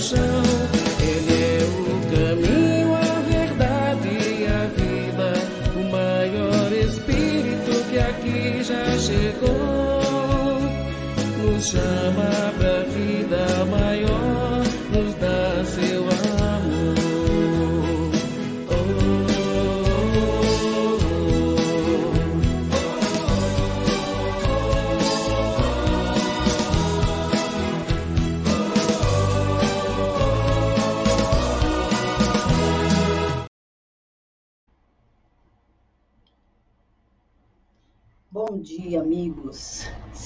[0.00, 0.42] chão.
[1.00, 5.28] Ele é o caminho, a verdade e a vida.
[5.76, 10.60] O maior espírito que aqui já chegou.
[11.42, 12.49] Nos chama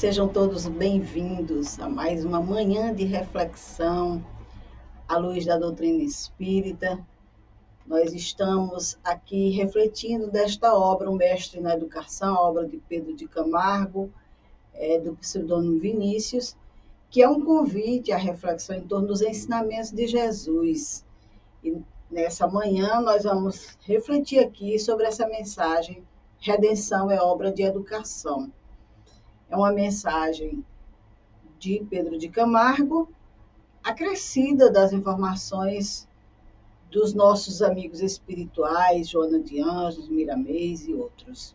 [0.05, 4.23] Sejam todos bem-vindos a mais uma manhã de reflexão
[5.09, 7.03] à luz da doutrina espírita.
[7.87, 13.27] Nós estamos aqui refletindo desta obra, O Mestre na Educação, a obra de Pedro de
[13.27, 14.13] Camargo,
[14.75, 16.55] é, do pseudônimo Vinícius,
[17.09, 21.03] que é um convite à reflexão em torno dos ensinamentos de Jesus.
[21.65, 26.05] E nessa manhã nós vamos refletir aqui sobre essa mensagem
[26.45, 28.53] Redenção é obra de educação.
[29.55, 30.65] É uma mensagem
[31.61, 33.09] de Pedro de Camargo,
[33.85, 36.09] acrescida das informações
[36.91, 41.55] dos nossos amigos espirituais, Joana de Anjos, Miramês e outros.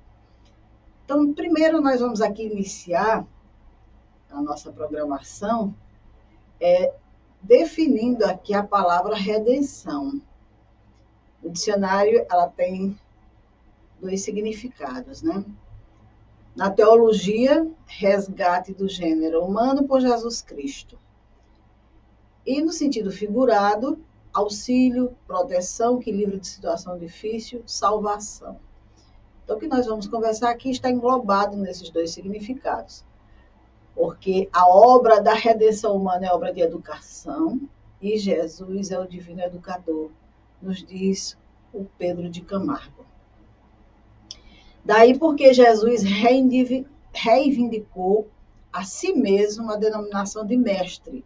[1.03, 3.27] Então, primeiro nós vamos aqui iniciar
[4.31, 5.75] a nossa programação
[6.57, 6.93] é,
[7.41, 10.21] definindo aqui a palavra redenção.
[11.43, 12.97] No dicionário, ela tem
[13.99, 15.43] dois significados, né?
[16.59, 20.99] Na teologia, resgate do gênero humano por Jesus Cristo.
[22.45, 23.97] E no sentido figurado,
[24.33, 28.59] auxílio, proteção que livra de situação difícil, salvação.
[29.41, 33.05] Então, o que nós vamos conversar aqui está englobado nesses dois significados.
[33.95, 37.57] Porque a obra da redenção humana é obra de educação
[38.01, 40.11] e Jesus é o divino educador,
[40.61, 41.37] nos diz
[41.71, 43.08] o Pedro de Camargo.
[44.83, 46.03] Daí porque Jesus
[47.13, 48.27] reivindicou
[48.71, 51.25] a si mesmo a denominação de mestre,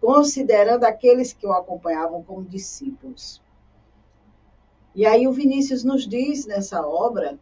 [0.00, 3.40] considerando aqueles que o acompanhavam como discípulos.
[4.94, 7.38] E aí o Vinícius nos diz nessa obra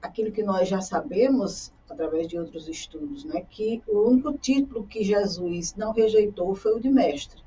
[0.00, 5.02] aquilo que nós já sabemos através de outros estudos, né, que o único título que
[5.02, 7.42] Jesus não rejeitou foi o de mestre.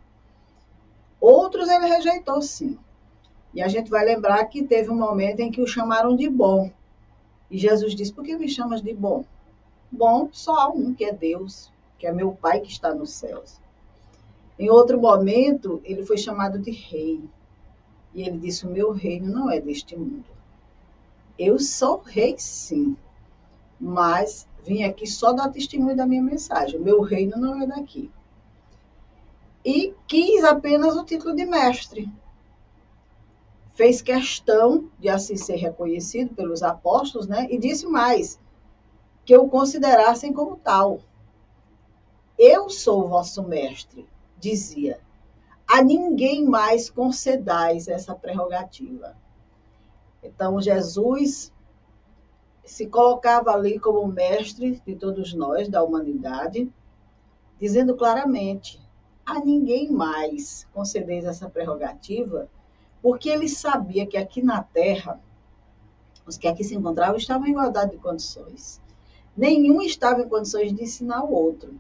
[1.20, 2.78] Outros ele rejeitou sim.
[3.54, 6.72] E a gente vai lembrar que teve um momento em que o chamaram de bom.
[7.50, 9.26] E Jesus disse: Por que me chamas de bom?
[9.92, 13.60] Bom, só há um que é Deus, que é meu Pai que está nos céus.
[14.58, 17.22] Em outro momento, ele foi chamado de rei.
[18.14, 20.26] E ele disse: O meu reino não é deste mundo.
[21.38, 22.98] Eu sou rei, sim,
[23.80, 26.80] mas vim aqui só dar testemunho da minha mensagem.
[26.80, 28.12] O meu reino não é daqui.
[29.64, 32.10] E quis apenas o título de mestre,
[33.80, 37.48] fez questão de assim ser reconhecido pelos apóstolos, né?
[37.50, 38.38] E disse mais,
[39.24, 41.00] que o considerassem como tal.
[42.38, 44.06] Eu sou vosso mestre,
[44.38, 45.00] dizia.
[45.66, 49.16] A ninguém mais concedais essa prerrogativa.
[50.22, 51.54] Então, Jesus
[52.66, 56.70] se colocava ali como mestre de todos nós, da humanidade,
[57.58, 58.78] dizendo claramente:
[59.26, 62.50] a ninguém mais concedeis essa prerrogativa
[63.02, 65.20] porque ele sabia que aqui na Terra,
[66.26, 68.82] os que aqui se encontravam estavam em igualdade de condições.
[69.36, 71.80] Nenhum estava em condições de ensinar o outro,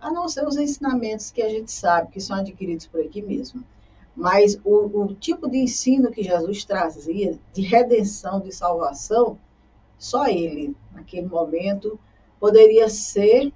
[0.00, 3.62] a não ser os ensinamentos que a gente sabe, que são adquiridos por aqui mesmo.
[4.16, 9.38] Mas o, o tipo de ensino que Jesus trazia, de redenção, de salvação,
[9.98, 11.98] só ele, naquele momento,
[12.38, 13.52] poderia ser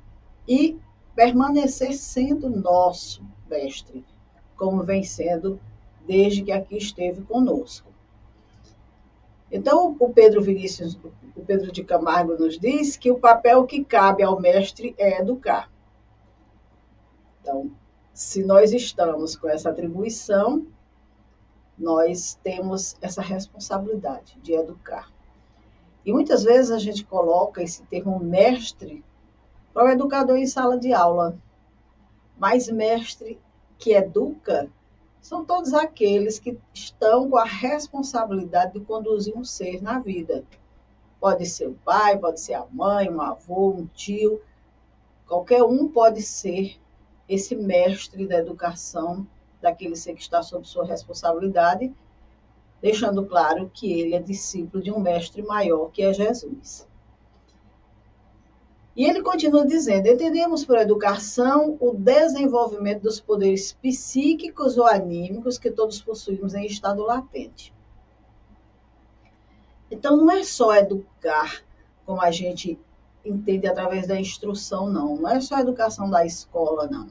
[0.47, 0.79] e
[1.15, 4.05] permanecer sendo nosso mestre,
[4.56, 5.59] como vem sendo
[6.06, 7.92] desde que aqui esteve conosco.
[9.50, 10.98] Então, o Pedro Vinícius,
[11.36, 15.70] o Pedro de Camargo nos diz que o papel que cabe ao mestre é educar.
[17.40, 17.70] Então,
[18.12, 20.66] se nós estamos com essa atribuição,
[21.78, 25.12] nós temos essa responsabilidade de educar.
[26.04, 29.04] E muitas vezes a gente coloca esse termo mestre
[29.72, 31.36] para o educador em sala de aula.
[32.38, 33.38] Mas mestre
[33.78, 34.70] que educa
[35.25, 40.44] são todos aqueles que estão com a responsabilidade de conduzir um ser na vida.
[41.19, 44.43] Pode ser o pai, pode ser a mãe, um avô, um tio.
[45.26, 46.79] Qualquer um pode ser
[47.26, 49.26] esse mestre da educação
[49.62, 51.91] daquele ser que está sob sua responsabilidade,
[52.82, 56.87] deixando claro que ele é discípulo de um mestre maior, que é Jesus.
[58.96, 65.70] E ele continua dizendo: entendemos por educação o desenvolvimento dos poderes psíquicos ou anímicos que
[65.70, 67.75] todos possuímos em estado latente.
[69.91, 71.62] Então, não é só educar
[72.06, 72.79] como a gente
[73.25, 75.17] entende através da instrução, não.
[75.17, 77.08] Não é só a educação da escola, não.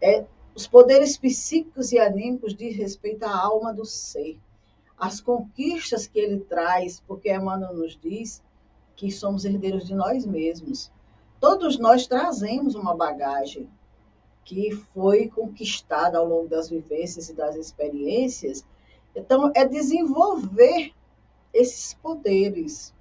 [0.00, 0.24] É
[0.54, 4.38] os poderes psíquicos e anímicos diz respeito à alma do ser,
[4.98, 8.42] as conquistas que ele traz, porque Emmanuel nos diz
[9.02, 10.88] que somos herdeiros de nós mesmos.
[11.40, 13.68] Todos nós trazemos uma bagagem
[14.44, 18.64] que foi conquistada ao longo das vivências e das experiências.
[19.12, 20.92] Então, é desenvolver
[21.52, 22.94] esses poderes,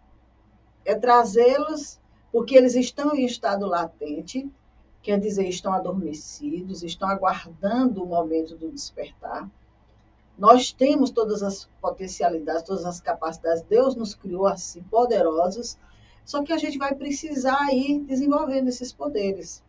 [0.84, 2.00] é trazê-los,
[2.32, 4.50] porque eles estão em estado latente,
[5.04, 9.48] quer dizer, estão adormecidos, estão aguardando o momento do despertar.
[10.36, 13.62] Nós temos todas as potencialidades, todas as capacidades.
[13.62, 15.78] Deus nos criou assim, poderosos,
[16.26, 19.64] só que a gente vai precisar ir desenvolvendo esses poderes.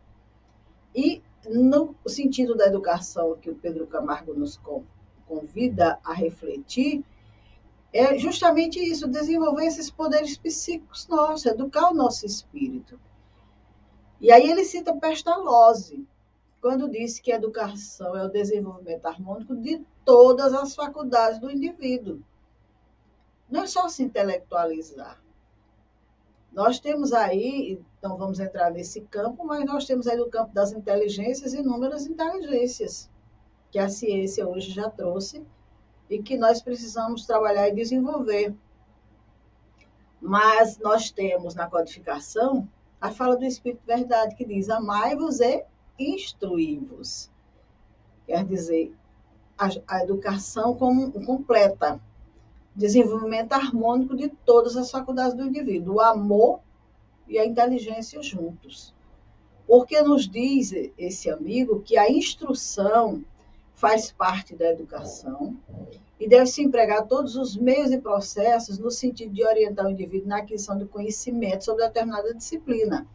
[0.95, 4.59] E no sentido da educação que o Pedro Camargo nos
[5.27, 7.03] convida a refletir,
[7.91, 12.99] é justamente isso, desenvolver esses poderes psíquicos nossos, educar o nosso espírito.
[14.19, 16.07] E aí ele cita Pestalozzi,
[16.61, 22.21] quando disse que a educação é o desenvolvimento harmônico de todas as faculdades do indivíduo.
[23.49, 25.22] Não é só se intelectualizar.
[26.53, 30.71] Nós temos aí, então vamos entrar nesse campo, mas nós temos aí no campo das
[30.71, 33.09] inteligências inúmeras inteligências,
[33.71, 35.43] que a ciência hoje já trouxe
[36.07, 38.53] e que nós precisamos trabalhar e desenvolver.
[40.21, 42.69] Mas nós temos na codificação
[43.01, 45.65] a fala do Espírito Verdade, que diz: Amai-vos e
[45.97, 47.31] instruí-vos.
[48.27, 48.95] Quer dizer,
[49.57, 51.99] a, a educação como, completa,
[52.75, 56.59] desenvolvimento harmônico de todas as faculdades do indivíduo, o amor
[57.27, 58.93] e a inteligência juntos.
[59.67, 63.23] Porque nos diz esse amigo que a instrução
[63.75, 65.55] faz parte da educação
[66.19, 70.37] e deve-se empregar todos os meios e processos no sentido de orientar o indivíduo na
[70.37, 73.07] aquisição do conhecimento sobre determinada disciplina.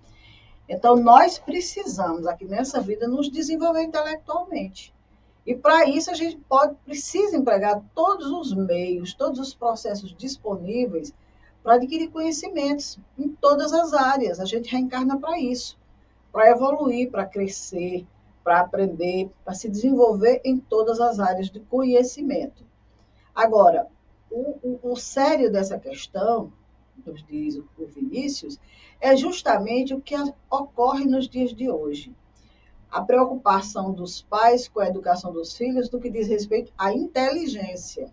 [0.68, 4.92] Então, nós precisamos, aqui nessa vida, nos desenvolver intelectualmente.
[5.48, 11.10] E para isso, a gente pode, precisa empregar todos os meios, todos os processos disponíveis
[11.62, 14.40] para adquirir conhecimentos em todas as áreas.
[14.40, 15.78] A gente reencarna para isso,
[16.30, 18.06] para evoluir, para crescer,
[18.44, 22.62] para aprender, para se desenvolver em todas as áreas de conhecimento.
[23.34, 23.86] Agora,
[24.30, 26.52] o, o, o sério dessa questão,
[27.06, 28.60] nos diz o Vinícius,
[29.00, 30.14] é justamente o que
[30.50, 32.14] ocorre nos dias de hoje.
[32.90, 38.12] A preocupação dos pais com a educação dos filhos do que diz respeito à inteligência.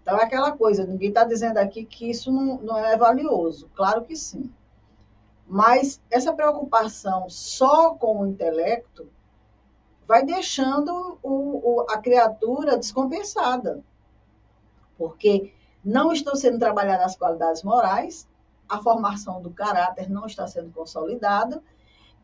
[0.00, 3.70] Então, é aquela coisa, ninguém está dizendo aqui que isso não, não é valioso.
[3.74, 4.52] Claro que sim.
[5.46, 9.08] Mas essa preocupação só com o intelecto
[10.06, 13.82] vai deixando o, o, a criatura descompensada
[15.02, 15.52] porque
[15.84, 18.28] não estão sendo trabalhadas as qualidades morais,
[18.68, 21.60] a formação do caráter não está sendo consolidada,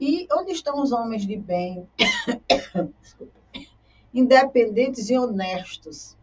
[0.00, 1.88] e onde estão os homens de bem,
[4.14, 6.16] independentes e honestos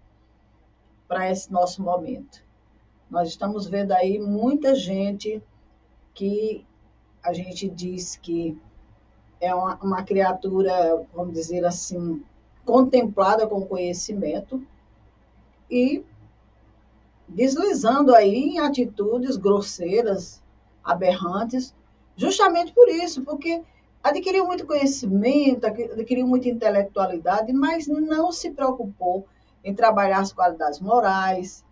[1.07, 2.43] para esse nosso momento?
[3.09, 5.41] Nós estamos vendo aí muita gente
[6.13, 6.65] que
[7.21, 8.57] a gente diz que
[9.39, 12.23] é uma, uma criatura, vamos dizer assim,
[12.63, 14.65] contemplada com conhecimento
[15.69, 16.03] e
[17.27, 20.41] deslizando aí em atitudes grosseiras,
[20.83, 21.73] aberrantes,
[22.15, 23.61] justamente por isso, porque
[24.03, 29.25] adquiriu muito conhecimento, adquiriu muita intelectualidade, mas não se preocupou
[29.63, 31.65] em trabalhar as qualidades morais,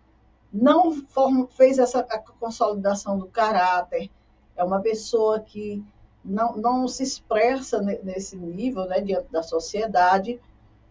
[0.52, 1.04] não
[1.48, 2.02] fez essa
[2.38, 4.10] consolidação do caráter.
[4.56, 5.82] É uma pessoa que
[6.24, 10.40] não, não se expressa nesse nível, né, diante da sociedade,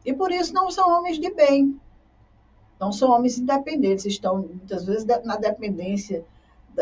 [0.06, 1.80] e por isso não são homens de bem.
[2.76, 6.26] Então, são homens independentes, estão muitas vezes na dependência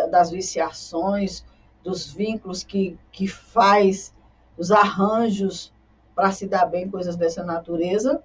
[0.09, 1.45] das viciações,
[1.83, 4.13] dos vínculos que, que faz,
[4.57, 5.73] os arranjos
[6.15, 8.23] para se dar bem, coisas dessa natureza,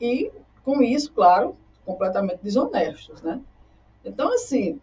[0.00, 0.32] e
[0.64, 3.40] com isso, claro, completamente desonestos, né?
[4.04, 4.80] Então, assim,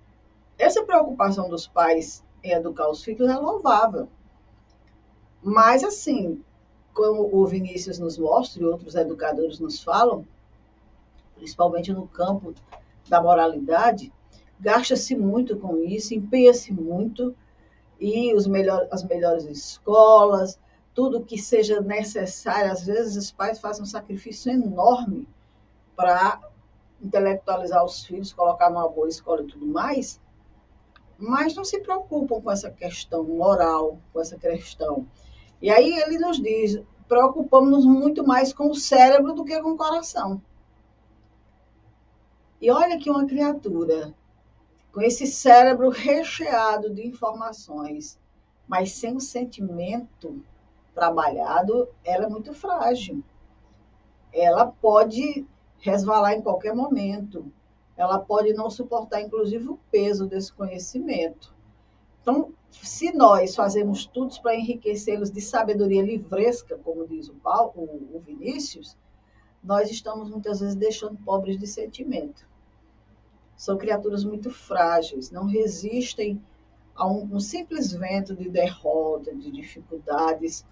[0.58, 4.08] essa preocupação dos pais em educar os filhos é louvável.
[5.42, 6.42] Mas, assim,
[6.94, 10.26] como o Vinícius nos mostra e outros educadores nos falam,
[11.36, 12.54] principalmente no campo
[13.08, 14.12] da moralidade,
[14.60, 17.36] gasta-se muito com isso, empenha-se muito,
[18.00, 20.60] e os melhor, as melhores escolas,
[20.94, 22.72] tudo que seja necessário.
[22.72, 25.28] Às vezes, os pais fazem um sacrifício enorme
[25.96, 26.40] para
[27.02, 30.20] intelectualizar os filhos, colocar numa boa escola e tudo mais,
[31.18, 35.06] mas não se preocupam com essa questão moral, com essa questão.
[35.62, 39.78] E aí ele nos diz: preocupamos-nos muito mais com o cérebro do que com o
[39.78, 40.42] coração.
[42.62, 44.14] E olha que uma criatura
[44.92, 48.20] com esse cérebro recheado de informações,
[48.68, 50.44] mas sem o sentimento
[50.94, 53.24] trabalhado, ela é muito frágil.
[54.34, 55.46] Ela pode
[55.80, 57.52] resvalar em qualquer momento.
[57.96, 61.54] Ela pode não suportar, inclusive, o peso desse conhecimento.
[62.22, 67.74] Então, se nós fazemos tudo para enriquecê-los de sabedoria livresca, como diz o, Paulo,
[68.14, 68.96] o Vinícius,
[69.64, 72.49] nós estamos muitas vezes deixando pobres de sentimento.
[73.60, 76.42] São criaturas muito frágeis, não resistem
[76.96, 80.66] a um, um simples vento de derrota, de dificuldades,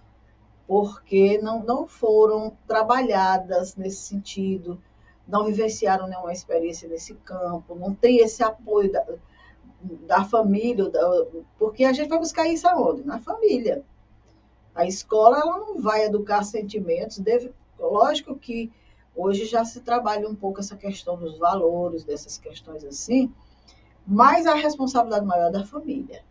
[0.66, 4.82] porque não, não foram trabalhadas nesse sentido,
[5.26, 9.04] não vivenciaram nenhuma experiência nesse campo, não tem esse apoio da,
[10.06, 11.26] da família, da,
[11.58, 13.04] porque a gente vai buscar isso aonde?
[13.04, 13.84] Na família.
[14.74, 18.72] A escola ela não vai educar sentimentos, deve, lógico que
[19.18, 23.34] hoje já se trabalha um pouco essa questão dos valores, dessas questões assim,
[24.06, 26.22] mas a responsabilidade maior é da família.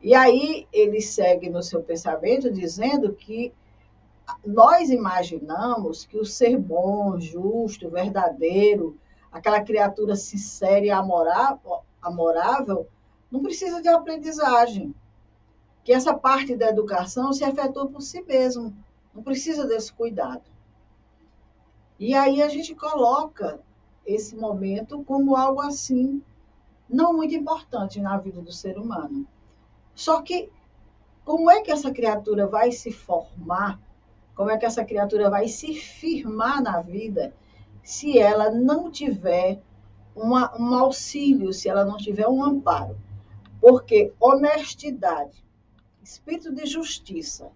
[0.00, 3.52] E aí ele segue no seu pensamento dizendo que
[4.44, 8.96] nós imaginamos que o ser bom, justo, verdadeiro,
[9.32, 12.86] aquela criatura sincera e amorável,
[13.30, 14.94] não precisa de aprendizagem.
[15.82, 18.74] Que essa parte da educação se efetua por si mesmo,
[19.14, 20.55] não precisa desse cuidado.
[21.98, 23.60] E aí a gente coloca
[24.04, 26.22] esse momento como algo assim,
[26.88, 29.26] não muito importante na vida do ser humano.
[29.94, 30.50] Só que
[31.24, 33.80] como é que essa criatura vai se formar
[34.36, 37.34] como é que essa criatura vai se firmar na vida
[37.82, 39.62] se ela não tiver
[40.14, 42.98] uma, um auxílio, se ela não tiver um amparo?
[43.58, 45.42] Porque honestidade,
[46.02, 47.50] espírito de justiça,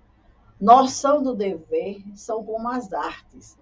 [0.59, 3.59] noção do dever são como as artes,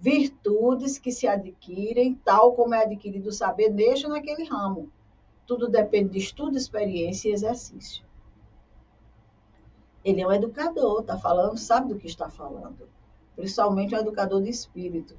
[0.00, 4.90] virtudes que se adquirem, tal como é adquirido o saber, deixa naquele ramo.
[5.46, 8.02] Tudo depende de estudo, experiência e exercício.
[10.02, 12.88] Ele é um educador, está falando, sabe do que está falando.
[13.36, 15.14] Principalmente um educador de espírito.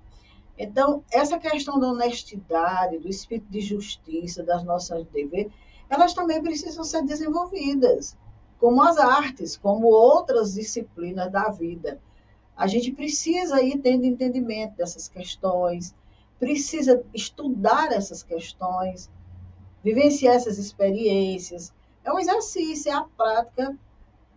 [0.57, 5.51] Então, essa questão da honestidade, do espírito de justiça, das nossas deveres,
[5.89, 8.17] elas também precisam ser desenvolvidas,
[8.59, 11.99] como as artes, como outras disciplinas da vida.
[12.61, 15.95] A gente precisa ir tendo entendimento dessas questões,
[16.39, 19.09] precisa estudar essas questões,
[19.83, 21.73] vivenciar essas experiências.
[22.03, 23.75] É um exercício, é a prática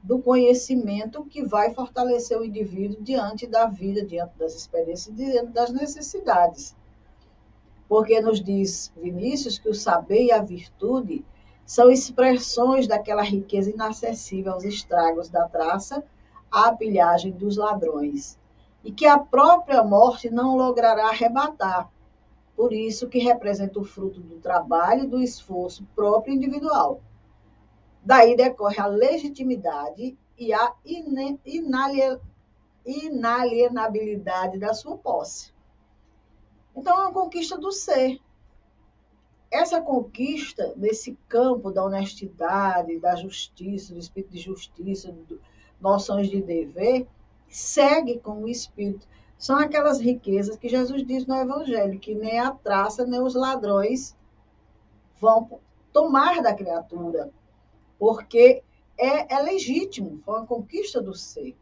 [0.02, 5.71] do conhecimento que vai fortalecer o indivíduo diante da vida, diante das experiências, diante das
[5.71, 6.75] necessidades.
[7.87, 11.23] Porque nos diz Vinícius que o saber e a virtude
[11.66, 16.02] são expressões daquela riqueza inacessível aos estragos da traça,
[16.54, 18.38] à pilhagem dos ladrões,
[18.84, 21.90] e que a própria morte não logrará arrebatar.
[22.54, 27.00] Por isso que representa o fruto do trabalho e do esforço próprio individual
[28.04, 30.75] Daí decorre a legitimidade e a
[32.84, 35.54] inalienabilidade da sua posse.
[36.76, 38.20] Então, é uma conquista do ser.
[39.50, 45.40] Essa conquista, nesse campo da honestidade, da justiça, do espírito de justiça, do,
[45.85, 47.07] noções de dever,
[47.49, 49.07] segue com o espírito.
[49.38, 54.17] São aquelas riquezas que Jesus diz no Evangelho, que nem a traça, nem os ladrões
[55.21, 55.61] vão
[55.93, 57.31] tomar da criatura
[57.99, 58.62] porque
[58.99, 61.57] é, é legítimo, foi uma conquista do ser,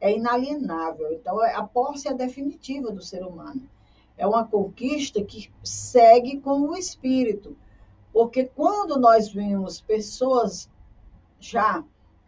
[0.00, 1.12] é inalienável.
[1.12, 3.62] Então, é, a posse é definitiva do ser humano.
[4.16, 7.56] É uma conquista que segue com o espírito,
[8.12, 10.70] porque quando nós vemos pessoas
[11.38, 11.84] já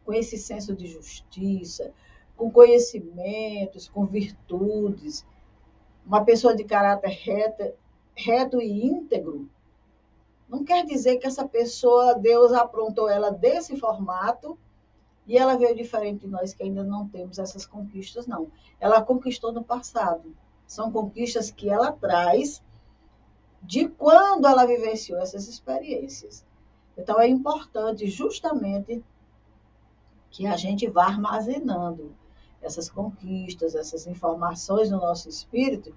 [0.09, 1.93] com esse senso de justiça,
[2.35, 5.23] com conhecimentos, com virtudes,
[6.07, 7.75] uma pessoa de caráter reto,
[8.17, 9.47] reto e íntegro,
[10.49, 14.59] não quer dizer que essa pessoa, Deus aprontou ela desse formato
[15.27, 18.51] e ela veio diferente de nós que ainda não temos essas conquistas, não.
[18.81, 20.35] Ela conquistou no passado.
[20.67, 22.63] São conquistas que ela traz
[23.63, 26.47] de quando ela vivenciou essas experiências.
[26.97, 29.05] Então, é importante justamente
[30.31, 32.15] que a gente vá armazenando
[32.61, 35.95] essas conquistas, essas informações no nosso espírito,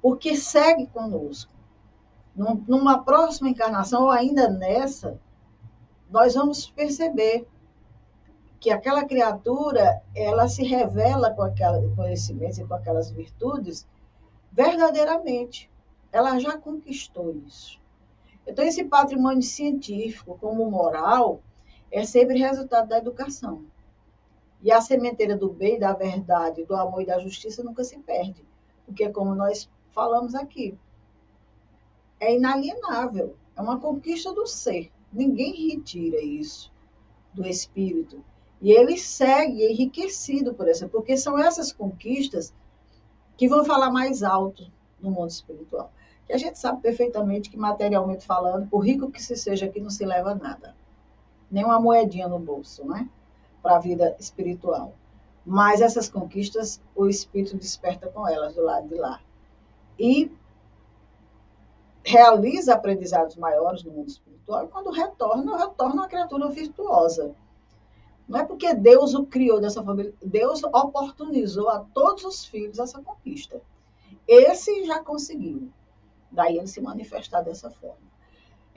[0.00, 1.52] porque segue conosco.
[2.34, 5.18] Numa próxima encarnação, ou ainda nessa,
[6.10, 7.46] nós vamos perceber
[8.60, 13.86] que aquela criatura, ela se revela com aquele conhecimento e com aquelas virtudes
[14.50, 15.70] verdadeiramente.
[16.10, 17.78] Ela já conquistou isso.
[18.46, 21.40] Então, esse patrimônio científico, como moral,
[21.90, 23.64] é sempre resultado da educação.
[24.62, 28.44] E a sementeira do bem, da verdade, do amor e da justiça nunca se perde.
[28.84, 30.76] Porque, como nós falamos aqui,
[32.18, 33.36] é inalienável.
[33.56, 34.90] É uma conquista do ser.
[35.12, 36.72] Ninguém retira isso
[37.32, 38.22] do espírito.
[38.60, 42.52] E ele segue enriquecido por essa, porque são essas conquistas
[43.36, 45.92] que vão falar mais alto no mundo espiritual.
[46.28, 49.90] E a gente sabe perfeitamente que, materialmente falando, por rico que se seja aqui, não
[49.90, 50.74] se leva nada.
[51.50, 53.08] Nem uma moedinha no bolso, né?
[53.62, 54.92] Para a vida espiritual.
[55.44, 59.20] Mas essas conquistas, o espírito desperta com elas do lado de lá.
[59.98, 60.30] E
[62.04, 67.34] realiza aprendizados maiores no mundo espiritual, e quando retorna, retorna uma criatura virtuosa.
[68.26, 73.02] Não é porque Deus o criou dessa família, Deus oportunizou a todos os filhos essa
[73.02, 73.60] conquista.
[74.26, 75.70] Esse já conseguiu.
[76.30, 78.06] Daí ele se manifestar dessa forma.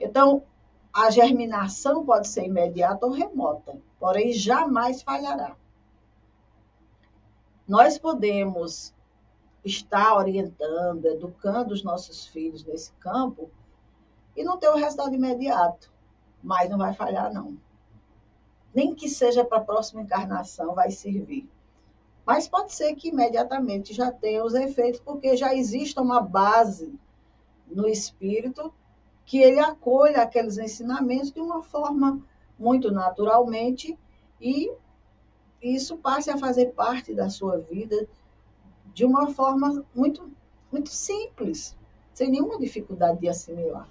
[0.00, 0.42] Então,
[0.92, 5.56] a germinação pode ser imediata ou remota, porém jamais falhará.
[7.66, 8.94] Nós podemos
[9.64, 13.50] estar orientando, educando os nossos filhos nesse campo
[14.36, 15.90] e não ter o resultado imediato,
[16.42, 17.56] mas não vai falhar, não.
[18.74, 21.48] Nem que seja para a próxima encarnação, vai servir.
[22.26, 26.94] Mas pode ser que imediatamente já tenha os efeitos, porque já existe uma base
[27.66, 28.72] no espírito
[29.24, 32.20] que ele acolha aqueles ensinamentos de uma forma
[32.58, 33.98] muito naturalmente
[34.40, 34.72] e
[35.60, 38.08] isso passe a fazer parte da sua vida
[38.92, 40.30] de uma forma muito,
[40.70, 41.76] muito simples,
[42.12, 43.88] sem nenhuma dificuldade de assimilar.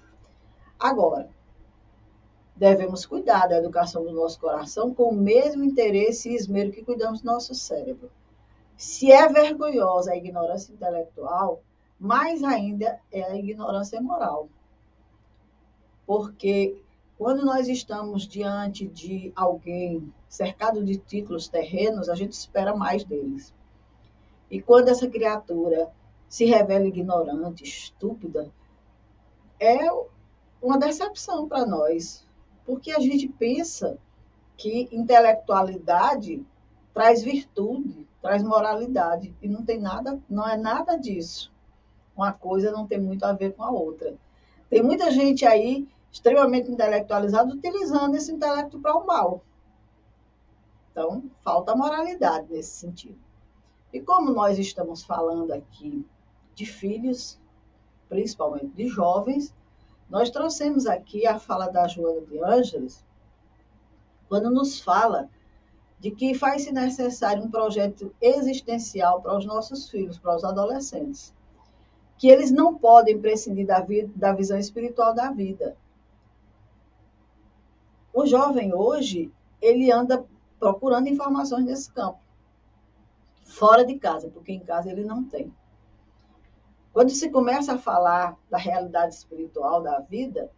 [0.79, 1.29] Agora,
[2.55, 7.21] devemos cuidar da educação do nosso coração com o mesmo interesse e esmero que cuidamos
[7.21, 8.11] do nosso cérebro.
[8.77, 11.63] Se é vergonhosa a ignorância intelectual,
[11.99, 14.49] mais ainda é a ignorância moral.
[16.11, 16.75] Porque
[17.17, 23.53] quando nós estamos diante de alguém cercado de títulos terrenos, a gente espera mais deles.
[24.49, 25.89] E quando essa criatura
[26.27, 28.51] se revela ignorante, estúpida,
[29.57, 29.89] é
[30.61, 32.27] uma decepção para nós,
[32.65, 33.97] porque a gente pensa
[34.57, 36.45] que intelectualidade
[36.93, 41.49] traz virtude, traz moralidade, e não tem nada, não é nada disso
[42.13, 44.13] uma coisa não tem muito a ver com a outra.
[44.69, 49.41] Tem muita gente aí extremamente intelectualizada utilizando esse intelecto para o mal.
[50.91, 53.17] Então, falta moralidade nesse sentido.
[53.93, 56.05] E como nós estamos falando aqui
[56.53, 57.39] de filhos,
[58.09, 59.53] principalmente de jovens,
[60.09, 63.05] nós trouxemos aqui a fala da Joana de Ângeles,
[64.27, 65.29] quando nos fala
[65.99, 71.33] de que faz-se necessário um projeto existencial para os nossos filhos, para os adolescentes
[72.21, 75.75] que eles não podem prescindir da, vida, da visão espiritual da vida.
[78.13, 80.25] O jovem hoje, ele anda
[80.59, 82.19] procurando informações nesse campo,
[83.45, 85.53] fora de casa, porque em casa ele não tem.
[86.93, 90.51] Quando se começa a falar da realidade espiritual da vida,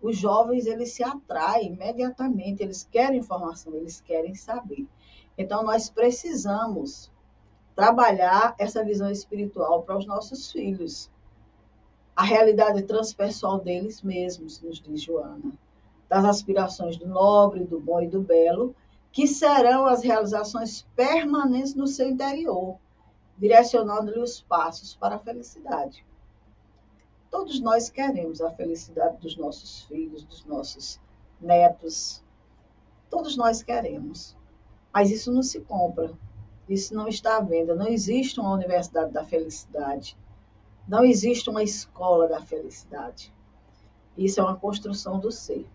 [0.00, 4.86] os jovens eles se atraem imediatamente, eles querem informação, eles querem saber.
[5.36, 7.10] Então nós precisamos
[7.74, 11.10] trabalhar essa visão espiritual para os nossos filhos.
[12.14, 15.52] A realidade transpessoal deles mesmos, nos diz Joana,
[16.10, 18.74] das aspirações do nobre, do bom e do belo,
[19.12, 22.76] que serão as realizações permanentes no seu interior,
[23.38, 26.04] direcionando-lhe os passos para a felicidade.
[27.30, 31.00] Todos nós queremos a felicidade dos nossos filhos, dos nossos
[31.40, 32.20] netos.
[33.08, 34.36] Todos nós queremos.
[34.92, 36.12] Mas isso não se compra.
[36.68, 37.76] Isso não está à venda.
[37.76, 40.18] Não existe uma universidade da felicidade.
[40.88, 43.32] Não existe uma escola da felicidade.
[44.18, 45.68] Isso é uma construção do ser.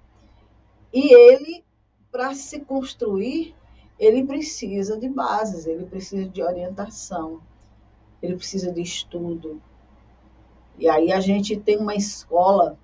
[0.95, 1.61] E ele,
[2.09, 3.53] para se construir,
[3.99, 7.41] ele precisa de bases, ele precisa de orientação,
[8.21, 9.61] ele precisa de estudo.
[10.77, 12.79] E aí a gente tem uma escola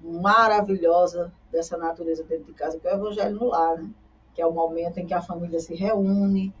[0.00, 3.90] maravilhosa dessa natureza dentro de casa, que é o Evangelho no Lar, né?
[4.34, 6.52] que é o momento em que a família se reúne,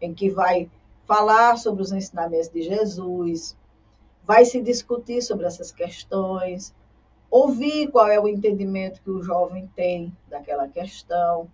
[0.00, 0.68] em que vai
[1.06, 3.56] falar sobre os ensinamentos de Jesus,
[4.24, 6.74] vai se discutir sobre essas questões,
[7.30, 11.48] ouvir qual é o entendimento que o jovem tem daquela questão.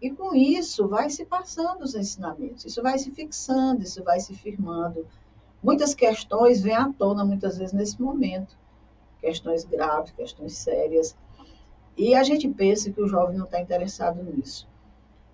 [0.00, 4.34] E com isso vai se passando os ensinamentos, isso vai se fixando, isso vai se
[4.34, 5.06] firmando.
[5.62, 8.58] Muitas questões vêm à tona muitas vezes nesse momento,
[9.20, 11.16] questões graves, questões sérias.
[11.96, 14.68] E a gente pensa que o jovem não está interessado nisso.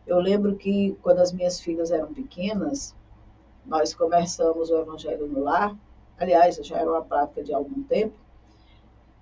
[0.06, 2.94] Eu lembro que quando as minhas filhas eram pequenas,
[3.64, 5.76] nós conversamos o Evangelho no lar.
[6.18, 8.14] Aliás, já era uma prática de algum tempo.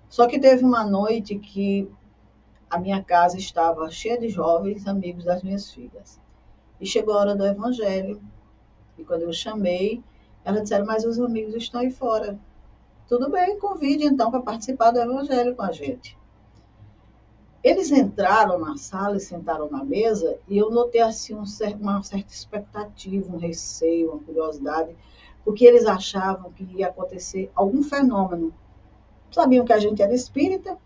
[0.09, 1.89] Só que teve uma noite que
[2.69, 6.19] a minha casa estava cheia de jovens amigos das minhas filhas.
[6.79, 8.21] E chegou a hora do Evangelho.
[8.97, 10.03] E quando eu chamei,
[10.43, 12.39] elas disseram: Mas os amigos estão aí fora.
[13.07, 16.17] Tudo bem, convide então para participar do Evangelho com a gente.
[17.63, 21.43] Eles entraram na sala e sentaram na mesa e eu notei assim um,
[21.79, 24.95] uma certa expectativa, um receio, uma curiosidade,
[25.43, 28.53] porque eles achavam que ia acontecer algum fenômeno.
[29.31, 30.77] Sabiam que a gente era espírita,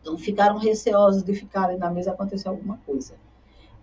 [0.00, 3.14] então ficaram receosos de ficarem na mesa acontecer alguma coisa.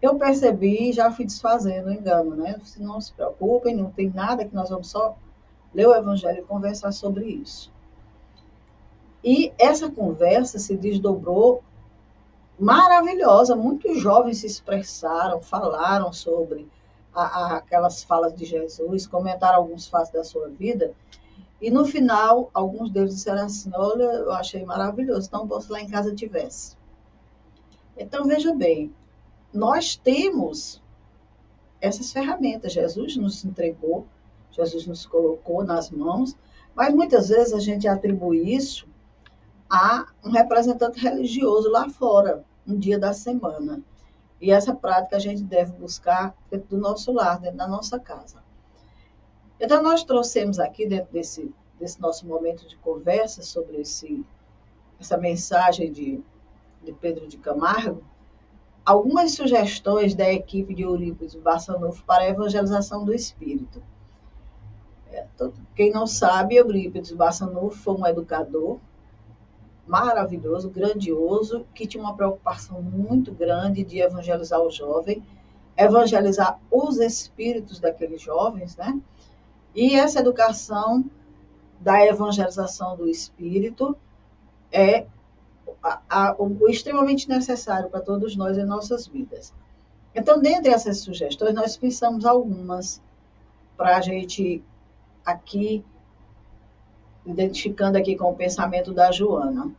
[0.01, 2.59] Eu percebi já fui desfazendo o engano, né?
[2.77, 5.15] Não se preocupem, não tem nada que nós vamos só
[5.73, 7.71] ler o Evangelho e conversar sobre isso.
[9.23, 11.63] E essa conversa se desdobrou
[12.59, 13.55] maravilhosa.
[13.55, 16.69] Muitos jovens se expressaram, falaram sobre
[17.13, 20.93] a, a, aquelas falas de Jesus, comentaram alguns fatos da sua vida.
[21.63, 25.79] E no final, alguns deles disseram assim: Olha, eu achei maravilhoso, tão bom se lá
[25.79, 26.75] em casa tivesse.
[27.97, 28.93] Então, veja bem,
[29.53, 30.83] nós temos
[31.79, 32.73] essas ferramentas.
[32.73, 34.05] Jesus nos entregou,
[34.51, 36.35] Jesus nos colocou nas mãos,
[36.75, 38.85] mas muitas vezes a gente atribui isso
[39.69, 43.81] a um representante religioso lá fora, um dia da semana.
[44.41, 48.42] E essa prática a gente deve buscar dentro do nosso lar, dentro da nossa casa.
[49.59, 54.25] Então, nós trouxemos aqui, dentro desse, desse nosso momento de conversa sobre esse,
[54.99, 56.21] essa mensagem de,
[56.83, 58.03] de Pedro de Camargo,
[58.85, 63.81] algumas sugestões da equipe de Eurípides Bassanufo para a evangelização do espírito.
[65.11, 65.25] É,
[65.75, 68.79] quem não sabe, Eurípides Bassanufo foi um educador
[69.85, 75.23] maravilhoso, grandioso, que tinha uma preocupação muito grande de evangelizar o jovem,
[75.77, 78.99] evangelizar os espíritos daqueles jovens, né?
[79.75, 81.05] E essa educação
[81.79, 83.97] da evangelização do espírito
[84.71, 85.05] é
[85.81, 89.53] a, a, o, extremamente necessário para todos nós em nossas vidas.
[90.15, 93.01] Então, dentre essas sugestões, nós pensamos algumas
[93.75, 94.63] para a gente
[95.25, 95.83] aqui
[97.25, 99.71] identificando aqui com o pensamento da Joana.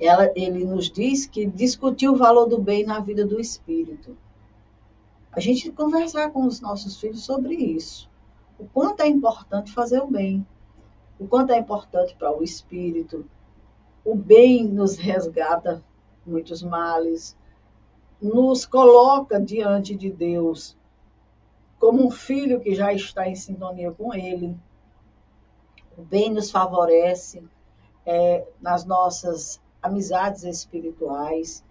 [0.00, 4.16] Ela, ele nos diz que discutir o valor do bem na vida do espírito.
[5.30, 8.10] A gente conversar com os nossos filhos sobre isso.
[8.62, 10.46] O quanto é importante fazer o bem.
[11.18, 13.26] O quanto é importante para o espírito.
[14.04, 15.82] O bem nos resgata
[16.24, 17.36] muitos males,
[18.20, 20.76] nos coloca diante de Deus
[21.78, 24.56] como um filho que já está em sintonia com Ele
[25.96, 27.42] o bem nos favorece
[28.06, 31.62] é, nas nossas amizades espirituais.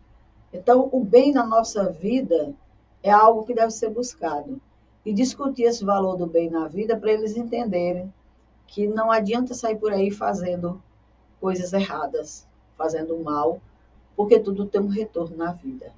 [0.53, 2.53] Então, o bem na nossa vida
[3.01, 4.61] é algo que deve ser buscado.
[5.05, 8.13] E discutir esse valor do bem na vida para eles entenderem
[8.67, 10.81] que não adianta sair por aí fazendo
[11.39, 13.59] coisas erradas, fazendo mal,
[14.15, 15.91] porque tudo tem um retorno na vida.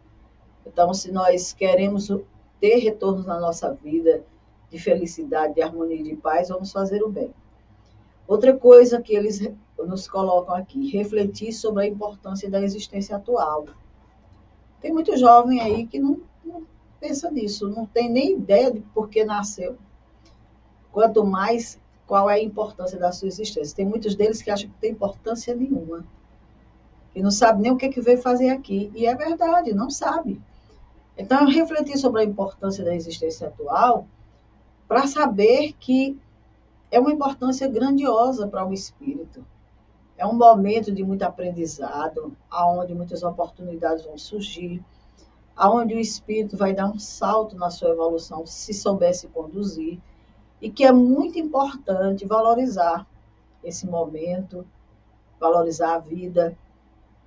[0.65, 2.09] Então, se nós queremos
[2.59, 4.23] ter retornos na nossa vida
[4.69, 7.33] de felicidade, de harmonia e de paz, vamos fazer o bem.
[8.27, 9.39] Outra coisa que eles
[9.77, 13.65] nos colocam aqui, refletir sobre a importância da existência atual.
[14.81, 16.65] Tem muito jovem aí que não, não
[17.03, 19.77] pensa nisso, não tem nem ideia de por que nasceu.
[20.89, 23.75] Quanto mais qual é a importância da sua existência.
[23.75, 26.05] Tem muitos deles que acham que não tem importância nenhuma.
[27.13, 28.89] E não sabe nem o que, que veio fazer aqui.
[28.95, 30.41] E é verdade, não sabe.
[31.17, 34.07] Então, refletir sobre a importância da existência atual
[34.87, 36.17] para saber que
[36.89, 39.45] é uma importância grandiosa para o espírito.
[40.17, 44.83] É um momento de muito aprendizado, aonde muitas oportunidades vão surgir,
[45.55, 49.99] aonde o espírito vai dar um salto na sua evolução se soubesse conduzir,
[50.61, 53.05] e que é muito importante valorizar
[53.63, 54.65] esse momento,
[55.39, 56.57] valorizar a vida,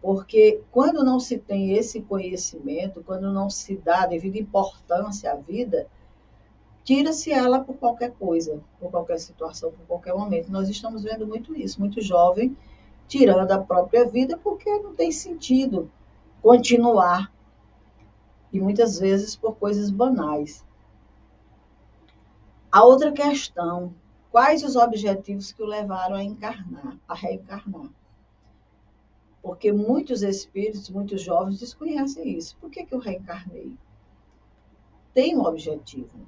[0.01, 5.87] porque quando não se tem esse conhecimento, quando não se dá devida importância à vida,
[6.85, 10.51] tira-se ela por qualquer coisa, por qualquer situação, por qualquer momento.
[10.51, 12.57] Nós estamos vendo muito isso, muito jovem
[13.09, 15.91] tirando a própria vida porque não tem sentido
[16.43, 17.33] continuar.
[18.53, 20.65] E muitas vezes por coisas banais.
[22.71, 23.95] A outra questão,
[24.31, 27.91] quais os objetivos que o levaram a encarnar, a reencarnar.
[29.43, 32.57] Porque muitos espíritos, muitos jovens desconhecem isso.
[32.59, 33.77] Por que, que eu reencarnei?
[35.15, 36.19] Tem um objetivo.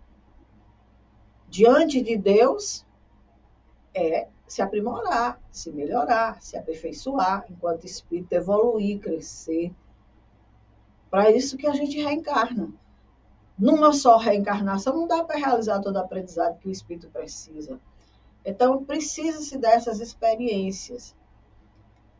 [1.48, 2.86] Diante de Deus,
[3.94, 9.72] é se aprimorar, se melhorar, se aperfeiçoar, enquanto espírito, evoluir, crescer.
[11.10, 12.68] Para isso que a gente reencarna.
[13.58, 17.80] Numa só reencarnação não dá para realizar todo o aprendizado que o espírito precisa.
[18.44, 21.14] Então, precisa-se dessas experiências.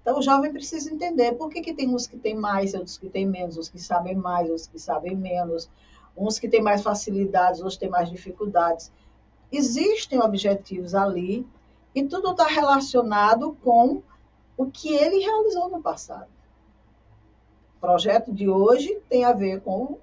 [0.03, 3.09] Então, o jovem precisa entender por que, que tem uns que têm mais, outros que
[3.09, 5.71] têm menos, uns que sabem mais, outros que sabem menos,
[6.17, 8.91] uns que têm mais facilidades, outros têm mais dificuldades.
[9.53, 11.47] Existem objetivos ali
[11.95, 14.03] e tudo está relacionado com
[14.57, 16.29] o que ele realizou no passado.
[17.79, 19.99] O projeto de hoje tem a ver com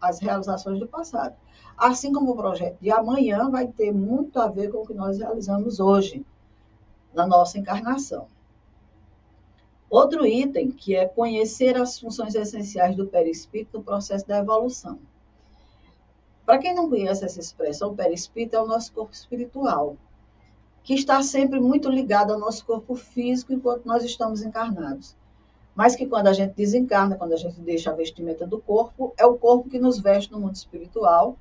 [0.00, 1.36] as realizações do passado.
[1.76, 5.18] Assim como o projeto de amanhã vai ter muito a ver com o que nós
[5.18, 6.24] realizamos hoje,
[7.12, 8.26] na nossa encarnação.
[9.90, 14.98] Outro item que é conhecer as funções essenciais do perispírito no processo da evolução.
[16.46, 19.96] Para quem não conhece essa expressão, o perispírito é o nosso corpo espiritual
[20.82, 25.14] que está sempre muito ligado ao nosso corpo físico enquanto nós estamos encarnados.
[25.74, 29.24] Mas que quando a gente desencarna, quando a gente deixa a vestimenta do corpo, é
[29.24, 31.36] o corpo que nos veste no mundo espiritual.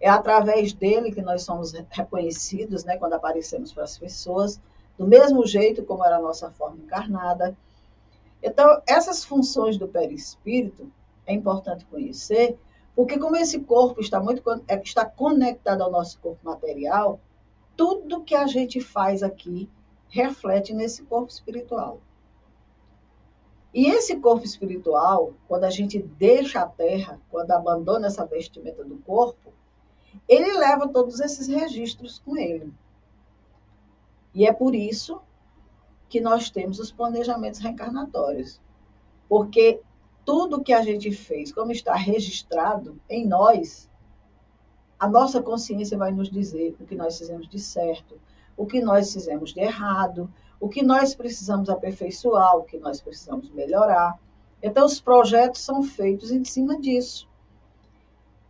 [0.00, 4.60] É através dele que nós somos reconhecidos, né, quando aparecemos para as pessoas,
[4.98, 7.56] do mesmo jeito como era a nossa forma encarnada.
[8.42, 10.90] Então, essas funções do perispírito
[11.26, 12.58] é importante conhecer,
[12.94, 17.20] porque como esse corpo está muito é, está conectado ao nosso corpo material,
[17.76, 19.68] tudo que a gente faz aqui
[20.08, 22.00] reflete nesse corpo espiritual.
[23.72, 28.98] E esse corpo espiritual, quando a gente deixa a terra, quando abandona essa vestimenta do
[28.98, 29.52] corpo,
[30.28, 32.72] ele leva todos esses registros com ele.
[34.34, 35.20] E é por isso
[36.08, 38.60] que nós temos os planejamentos reencarnatórios.
[39.28, 39.80] Porque
[40.24, 43.88] tudo que a gente fez, como está registrado em nós,
[44.98, 48.20] a nossa consciência vai nos dizer o que nós fizemos de certo,
[48.56, 50.30] o que nós fizemos de errado,
[50.62, 54.16] o que nós precisamos aperfeiçoar, o que nós precisamos melhorar.
[54.62, 57.28] Então, os projetos são feitos em cima disso.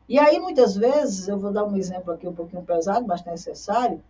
[0.06, 4.04] E aí, muitas vezes, eu vou dar um exemplo aqui um pouquinho pesado, mas necessário.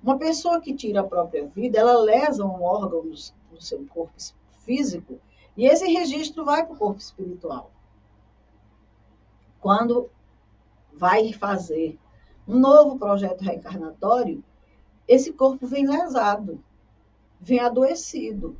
[0.00, 4.14] Uma pessoa que tira a própria vida, ela lesa um órgão no seu corpo
[4.64, 5.18] físico
[5.56, 7.72] e esse registro vai para o corpo espiritual.
[9.60, 10.08] Quando
[10.92, 11.98] vai fazer
[12.46, 14.44] um novo projeto reencarnatório,
[15.08, 16.62] esse corpo vem lesado,
[17.40, 18.56] vem adoecido.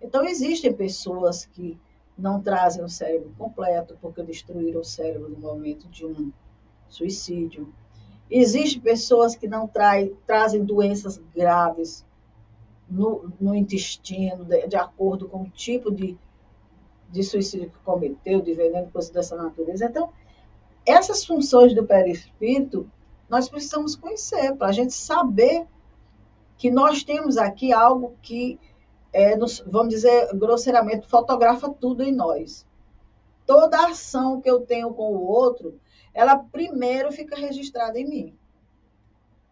[0.00, 1.78] Então, existem pessoas que
[2.16, 6.32] não trazem o cérebro completo porque destruíram o cérebro no momento de um
[6.88, 7.72] suicídio.
[8.30, 12.04] Existem pessoas que não trai, trazem doenças graves
[12.88, 16.18] no, no intestino, de, de, acordo com o tipo de,
[17.10, 19.86] de suicídio que cometeu, de veneno, coisa dessa natureza.
[19.86, 20.12] Então,
[20.86, 22.90] essas funções do perispírito
[23.28, 25.66] nós precisamos conhecer, para a gente saber
[26.58, 28.58] que nós temos aqui algo que,
[29.12, 32.66] é, nos, vamos dizer grosseiramente, fotografa tudo em nós.
[33.46, 35.80] Toda ação que eu tenho com o outro,
[36.12, 38.38] ela primeiro fica registrada em mim.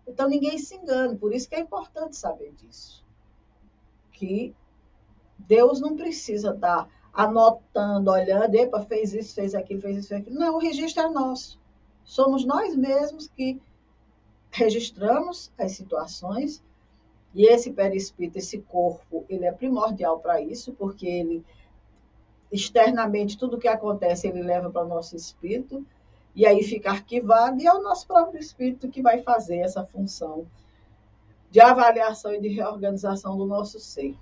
[0.06, 3.04] Então ninguém se engane, por isso que é importante saber disso.
[4.12, 4.54] Que
[5.38, 10.38] Deus não precisa estar anotando, olhando, epa, fez isso, fez aquilo, fez isso, fez aquilo.
[10.38, 11.58] Não, o registro é nosso.
[12.04, 13.60] Somos nós mesmos que
[14.50, 16.62] registramos as situações
[17.36, 21.44] e esse perispírito, esse corpo, ele é primordial para isso, porque ele
[22.50, 25.84] externamente tudo que acontece ele leva para o nosso espírito
[26.34, 30.46] e aí fica arquivado e é o nosso próprio espírito que vai fazer essa função
[31.50, 34.16] de avaliação e de reorganização do nosso ser.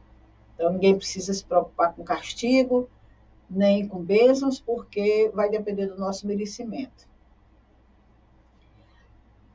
[0.54, 2.90] Então, ninguém precisa se preocupar com castigo,
[3.48, 7.08] nem com bênçãos, porque vai depender do nosso merecimento.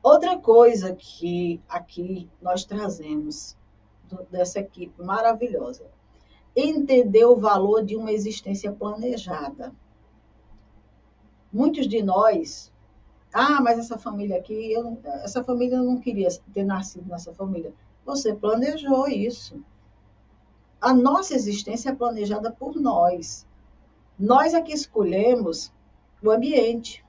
[0.02, 3.56] Outra coisa que aqui nós trazemos
[4.30, 5.86] dessa equipe maravilhosa,
[6.56, 9.72] entender o valor de uma existência planejada.
[11.52, 12.72] Muitos de nós,
[13.32, 17.72] ah, mas essa família aqui, eu, essa família eu não queria ter nascido nessa família.
[18.04, 19.62] Você planejou isso
[20.80, 23.46] a nossa existência é planejada por nós.
[24.18, 25.70] Nós é que escolhemos
[26.22, 27.04] o ambiente.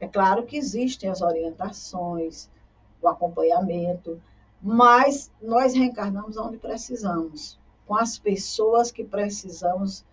[0.00, 2.50] É claro que existem as orientações,
[3.00, 4.20] o acompanhamento,
[4.60, 10.04] mas nós reencarnamos onde precisamos, com as pessoas que precisamos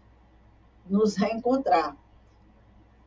[0.89, 1.95] nos reencontrar.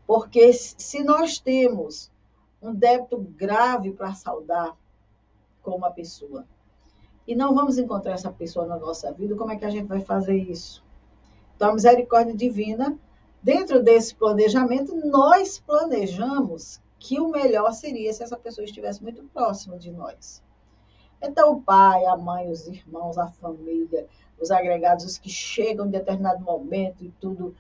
[0.06, 2.10] Porque se nós temos
[2.60, 4.76] um débito grave para saudar,
[5.64, 6.44] com uma pessoa.
[7.26, 10.00] E não vamos encontrar essa pessoa na nossa vida, como é que a gente vai
[10.00, 10.84] fazer isso?
[11.56, 12.98] Então, a misericórdia divina,
[13.44, 19.78] dentro desse planejamento, nós planejamos que o melhor seria se essa pessoa estivesse muito próxima
[19.78, 20.42] de nós.
[21.20, 24.06] Então, o pai, a mãe, os irmãos, a família,
[24.40, 27.54] os agregados, os que chegam em determinado momento e tudo,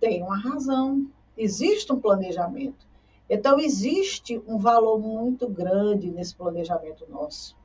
[0.00, 1.06] tem uma razão.
[1.36, 2.86] Existe um planejamento.
[3.28, 7.56] Então, existe um valor muito grande nesse planejamento nosso,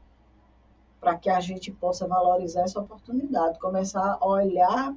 [1.00, 4.94] para que a gente possa valorizar essa oportunidade, começar a olhar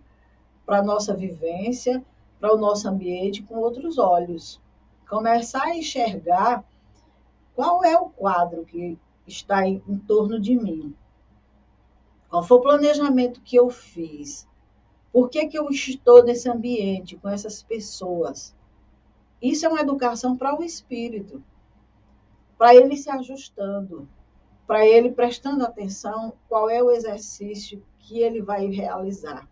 [0.66, 2.04] para a nossa vivência,
[2.42, 4.60] para o nosso ambiente com outros olhos.
[5.08, 6.64] Começar a enxergar
[7.54, 10.92] qual é o quadro que está em, em torno de mim.
[12.28, 14.48] Qual foi o planejamento que eu fiz?
[15.12, 18.52] Por que, que eu estou nesse ambiente com essas pessoas?
[19.40, 21.40] Isso é uma educação para o espírito,
[22.58, 24.08] para ele se ajustando,
[24.66, 29.48] para ele prestando atenção qual é o exercício que ele vai realizar.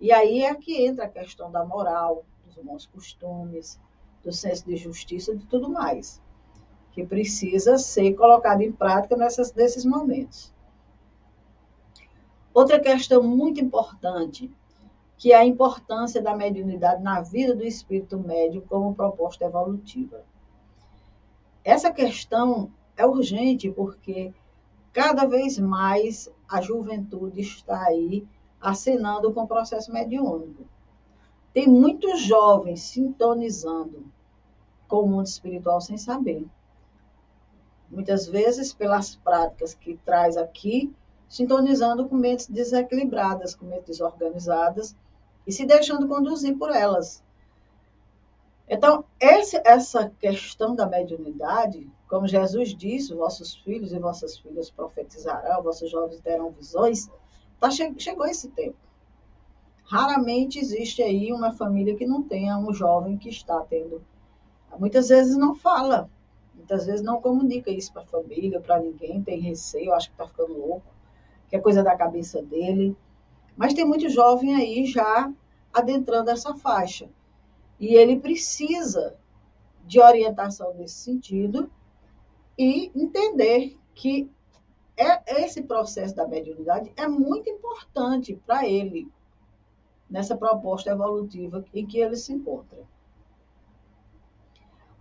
[0.00, 3.80] E aí é que entra a questão da moral, dos bons costumes,
[4.22, 6.20] do senso de justiça de tudo mais,
[6.92, 10.52] que precisa ser colocado em prática nessas, nesses momentos.
[12.52, 14.50] Outra questão muito importante
[15.18, 20.24] que é a importância da mediunidade na vida do espírito médio como proposta evolutiva.
[21.64, 24.32] Essa questão é urgente porque
[24.92, 28.26] cada vez mais a juventude está aí
[28.60, 30.64] acenando com o processo mediúnico.
[31.52, 34.04] Tem muitos jovens sintonizando
[34.86, 36.46] com o mundo espiritual sem saber.
[37.90, 40.92] Muitas vezes, pelas práticas que traz aqui,
[41.28, 44.94] sintonizando com mentes desequilibradas, com mentes desorganizadas,
[45.46, 47.22] e se deixando conduzir por elas.
[48.68, 55.90] Então, essa questão da mediunidade, como Jesus disse, vossos filhos e vossas filhas profetizarão, vossos
[55.90, 57.10] jovens terão visões,
[57.60, 58.76] tá, chegou esse tempo.
[59.84, 64.02] Raramente existe aí uma família que não tenha um jovem que está tendo.
[64.78, 66.10] Muitas vezes não fala,
[66.54, 70.26] muitas vezes não comunica isso para a família, para ninguém, tem receio, acha que está
[70.26, 70.86] ficando louco,
[71.48, 72.94] que é coisa da cabeça dele.
[73.56, 75.32] Mas tem muito jovem aí já
[75.72, 77.08] adentrando essa faixa.
[77.80, 79.16] E ele precisa
[79.86, 81.70] de orientação nesse sentido
[82.58, 84.30] e entender que
[84.98, 89.10] é, esse processo da mediunidade é muito importante para ele
[90.10, 92.82] nessa proposta evolutiva em que ele se encontra.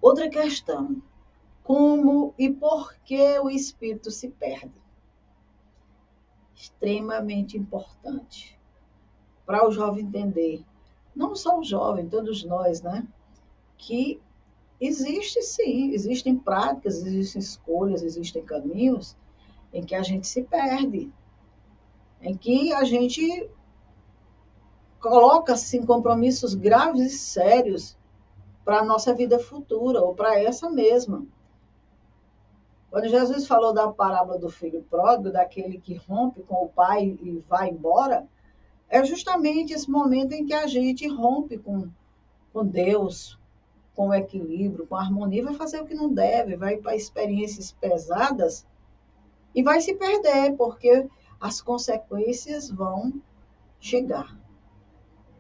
[0.02, 1.02] Outra questão:
[1.64, 4.88] como e por que o espírito se perde?
[6.58, 8.60] extremamente importante
[9.46, 10.66] para o jovem entender,
[11.16, 13.08] não só o jovem, todos nós, né?
[13.78, 14.20] Que
[14.82, 19.16] existe sim, existem práticas, existem escolhas, existem caminhos
[19.78, 21.12] em que a gente se perde,
[22.20, 23.48] em que a gente
[25.00, 27.96] coloca-se em compromissos graves e sérios
[28.66, 31.26] para a nossa vida futura ou para essa mesma.
[32.90, 37.44] Quando Jesus falou da parábola do filho pródigo, daquele que rompe com o pai e
[37.48, 38.28] vai embora,
[38.90, 41.88] é justamente esse momento em que a gente rompe com,
[42.52, 43.38] com Deus,
[43.96, 47.72] com o equilíbrio, com a harmonia, vai fazer o que não deve, vai para experiências
[47.72, 48.66] pesadas
[49.58, 51.10] e vai se perder, porque
[51.42, 53.12] as consequências vão
[53.80, 54.38] chegar.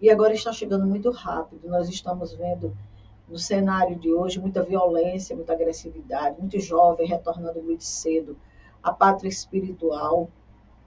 [0.01, 1.70] E agora está chegando muito rápido.
[1.70, 2.76] Nós estamos vendo
[3.30, 8.36] no cenário de hoje, muita violência, muita agressividade, muito jovem retornando muito cedo
[8.82, 10.28] à pátria espiritual,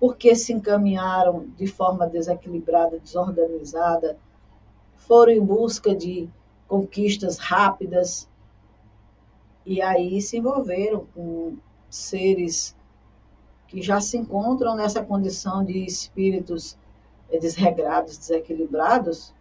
[0.01, 4.19] porque se encaminharam de forma desequilibrada, desorganizada,
[4.97, 6.29] foram em busca de
[6.67, 8.29] conquistas rápidas
[9.65, 11.57] e aí se envolveram com
[11.89, 12.75] seres
[13.71, 16.77] que já se encontram nessa condição de espíritos
[17.31, 19.33] desregrados, desequilibrados,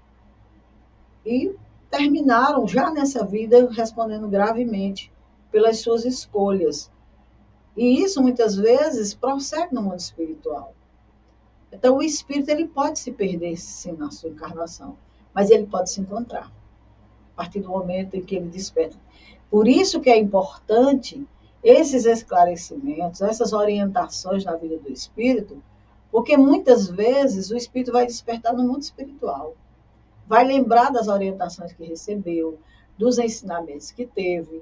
[1.25, 1.55] e
[1.89, 5.11] terminaram já nessa vida respondendo gravemente
[5.51, 6.91] pelas suas escolhas.
[7.75, 10.75] E isso muitas vezes prossegue no mundo espiritual.
[11.71, 14.95] Então o espírito ele pode se perder sim na sua encarnação,
[15.33, 16.51] mas ele pode se encontrar
[17.33, 18.95] a partir do momento em que ele desperta.
[19.49, 21.27] Por isso que é importante
[21.63, 25.61] esses esclarecimentos, essas orientações na vida do espírito,
[26.11, 29.55] porque muitas vezes o espírito vai despertar no mundo espiritual
[30.29, 32.59] vai lembrar das orientações que recebeu,
[32.95, 34.61] dos ensinamentos que teve.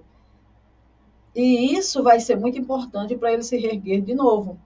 [1.36, 4.58] E isso vai ser muito importante para ele se reerguer de novo,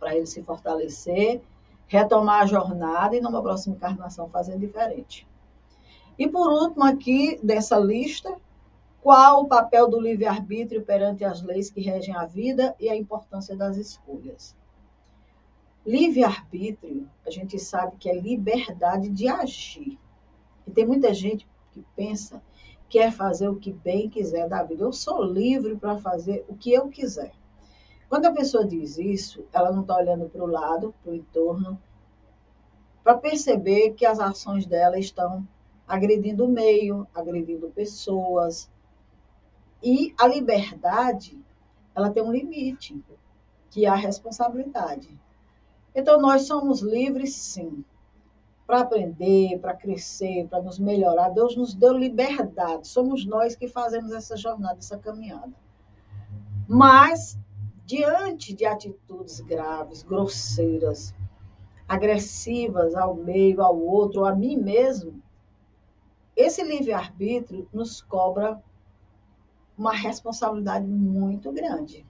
[0.00, 1.40] para ele se fortalecer,
[1.86, 5.24] retomar a jornada e numa próxima encarnação fazer diferente.
[6.18, 8.34] E por último, aqui dessa lista,
[9.02, 13.56] Qual o papel do livre-arbítrio perante as leis que regem a vida e a importância
[13.56, 14.56] das escolhas?
[15.86, 19.98] Livre-arbítrio, a gente sabe que é liberdade de agir.
[20.66, 22.42] E tem muita gente que pensa
[22.88, 24.82] que é fazer o que bem quiser da vida.
[24.82, 27.32] Eu sou livre para fazer o que eu quiser.
[28.08, 31.80] Quando a pessoa diz isso, ela não está olhando para o lado, para o entorno,
[33.04, 35.46] para perceber que as ações dela estão
[35.86, 38.70] agredindo o meio, agredindo pessoas.
[39.82, 41.38] E a liberdade,
[41.94, 43.00] ela tem um limite,
[43.70, 45.08] que é a responsabilidade.
[45.94, 47.84] Então, nós somos livres, sim,
[48.66, 51.30] para aprender, para crescer, para nos melhorar.
[51.30, 52.86] Deus nos deu liberdade.
[52.86, 55.52] Somos nós que fazemos essa jornada, essa caminhada.
[56.68, 57.38] Mas,
[57.86, 61.14] diante de atitudes graves, grosseiras,
[61.88, 65.22] agressivas ao meio, ao outro, a mim mesmo,
[66.36, 68.62] esse livre-arbítrio nos cobra
[69.78, 72.04] uma responsabilidade muito grande.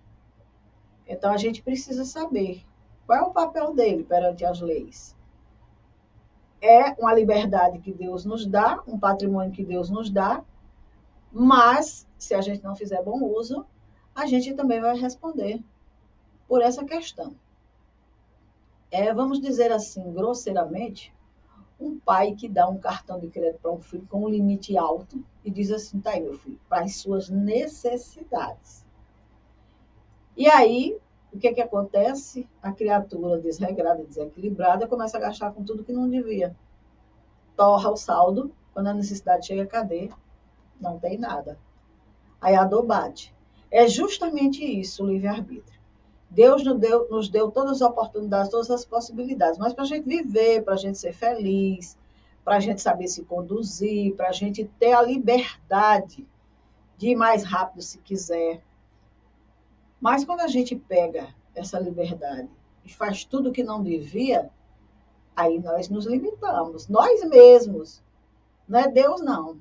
[1.06, 2.64] Então, a gente precisa saber
[3.06, 5.14] qual é o papel dele perante as leis.
[6.60, 10.42] É uma liberdade que Deus nos dá, um patrimônio que Deus nos dá,
[11.30, 13.64] mas se a gente não fizer bom uso,
[14.14, 15.62] a gente também vai responder
[16.48, 17.36] por essa questão.
[18.90, 21.12] É, vamos dizer assim, grosseiramente,
[21.80, 25.24] um pai que dá um cartão de crédito para um filho com um limite alto
[25.44, 28.84] e diz assim: tá aí, meu filho, para as suas necessidades.
[30.36, 30.98] E aí,
[31.32, 32.48] o que, que acontece?
[32.62, 36.56] A criatura desregrada, desequilibrada, começa a gastar com tudo que não devia.
[37.56, 40.10] Torra o saldo, quando a necessidade chega, cadê?
[40.80, 41.58] Não tem nada.
[42.40, 43.34] Aí a dor bate.
[43.70, 45.77] É justamente isso o livre-arbítrio.
[46.30, 50.06] Deus nos deu, nos deu todas as oportunidades, todas as possibilidades, mas para a gente
[50.06, 51.96] viver, para a gente ser feliz,
[52.44, 56.26] para a gente saber se conduzir, para a gente ter a liberdade
[56.96, 58.62] de ir mais rápido se quiser.
[60.00, 62.48] Mas quando a gente pega essa liberdade
[62.84, 64.50] e faz tudo que não devia,
[65.34, 68.02] aí nós nos limitamos, nós mesmos.
[68.68, 69.58] Não é Deus, não.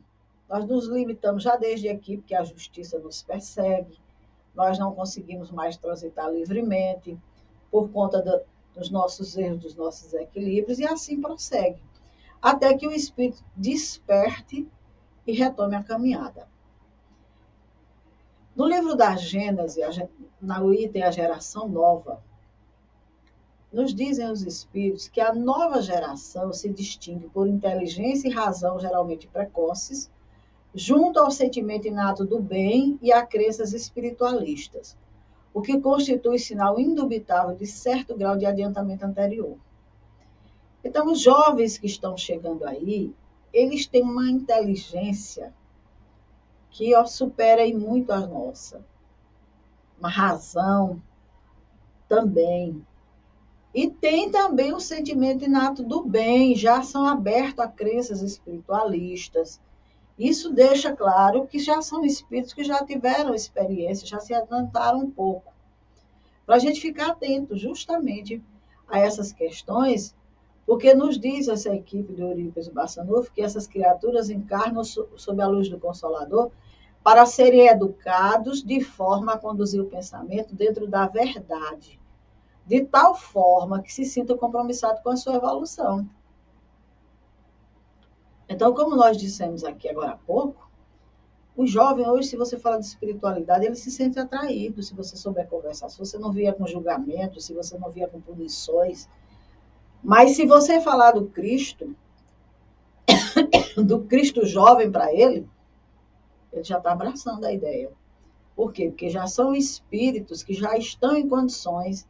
[0.49, 3.97] Nós nos limitamos já desde aqui, porque a justiça nos persegue
[4.57, 7.15] nós não conseguimos mais transitar livremente
[7.69, 8.41] por conta do,
[8.73, 11.79] dos nossos erros, dos nossos equilíbrios, e assim prossegue,
[12.41, 14.67] até que o espírito desperte
[15.27, 16.47] e retome a caminhada.
[18.55, 19.77] No livro da Gênesis,
[20.41, 22.23] na item A Geração Nova,
[23.71, 29.27] nos dizem os espíritos que a nova geração se distingue por inteligência e razão geralmente
[29.27, 30.09] precoces,
[30.77, 34.95] junto ao sentimento inato do bem e a crenças espiritualistas,
[35.51, 39.57] o que constitui sinal indubitável de certo grau de adiantamento anterior.
[40.83, 43.11] Então, os jovens que estão chegando aí,
[43.51, 45.51] eles têm uma inteligência
[46.69, 48.85] que ó, supera em muito a nossa.
[49.97, 51.01] Uma razão
[52.07, 52.85] também.
[53.73, 59.59] E tem também o sentimento inato do bem, já são abertos a crenças espiritualistas,
[60.17, 65.11] isso deixa claro que já são espíritos que já tiveram experiência, já se adiantaram um
[65.11, 65.53] pouco.
[66.45, 68.41] Para a gente ficar atento justamente
[68.87, 70.15] a essas questões,
[70.65, 75.69] porque nos diz essa equipe do Eurípides Bassanufo que essas criaturas encarnam sob a luz
[75.69, 76.51] do Consolador
[77.03, 81.99] para serem educados de forma a conduzir o pensamento dentro da verdade,
[82.65, 86.05] de tal forma que se sintam compromissados com a sua evolução.
[88.49, 90.67] Então, como nós dissemos aqui agora há pouco,
[91.57, 95.47] o jovem hoje, se você fala de espiritualidade, ele se sente atraído se você souber
[95.47, 99.09] conversar, se você não vier com julgamento, se você não vier com punições.
[100.03, 101.95] Mas se você falar do Cristo,
[103.75, 105.49] do Cristo jovem para ele,
[106.53, 107.91] ele já está abraçando a ideia.
[108.55, 108.89] Por quê?
[108.89, 112.07] Porque já são espíritos que já estão em condições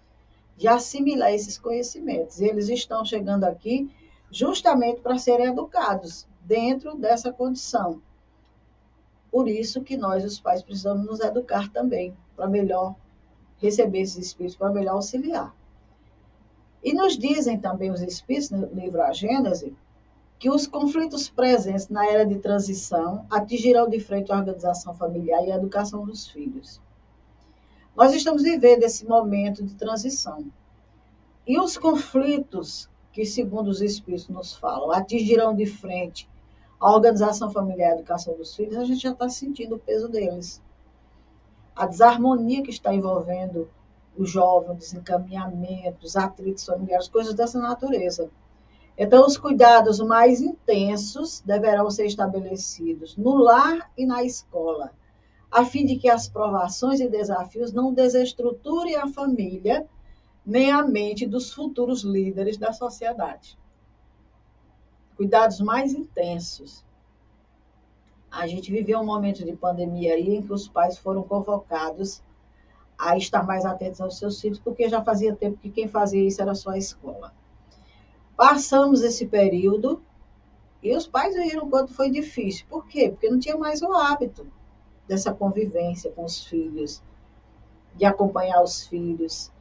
[0.58, 2.42] de assimilar esses conhecimentos.
[2.42, 3.90] E eles estão chegando aqui
[4.30, 8.02] justamente para serem educados dentro dessa condição.
[9.30, 12.96] Por isso que nós, os pais, precisamos nos educar também, para melhor
[13.58, 15.54] receber esses espíritos, para melhor auxiliar.
[16.82, 19.76] E nos dizem também os espíritos, no livro A Gênese,
[20.40, 25.52] que os conflitos presentes na era de transição atingirão de frente a organização familiar e
[25.52, 26.80] a educação dos filhos.
[27.96, 30.46] Nós estamos vivendo esse momento de transição.
[31.46, 36.30] E os conflitos que, segundo os Espíritos nos falam, atingirão de frente
[36.80, 40.08] a organização familiar e a educação dos filhos, a gente já está sentindo o peso
[40.08, 40.62] deles.
[41.76, 43.70] A desarmonia que está envolvendo
[44.16, 48.30] o jovem, o desencaminhamento, os atritos familiares, coisas dessa natureza.
[48.98, 54.92] Então, os cuidados mais intensos deverão ser estabelecidos no lar e na escola,
[55.52, 59.88] a fim de que as provações e desafios não desestruturem a família
[60.46, 63.58] nem a mente dos futuros líderes da sociedade.
[65.18, 66.86] Cuidados mais intensos.
[68.32, 72.24] A gente viveu um momento de pandemia aí em que os pais foram convocados
[72.98, 76.42] a estar mais atentos aos seus filhos, porque já fazia tempo que quem fazia isso
[76.42, 77.34] era só a escola.
[78.36, 80.04] Passamos esse período
[80.84, 82.68] e os pais viram quanto foi difícil.
[82.70, 83.10] Por quê?
[83.10, 84.46] Porque não tinha mais o hábito
[85.08, 87.02] dessa convivência com os filhos,
[87.96, 89.52] de acompanhar os filhos.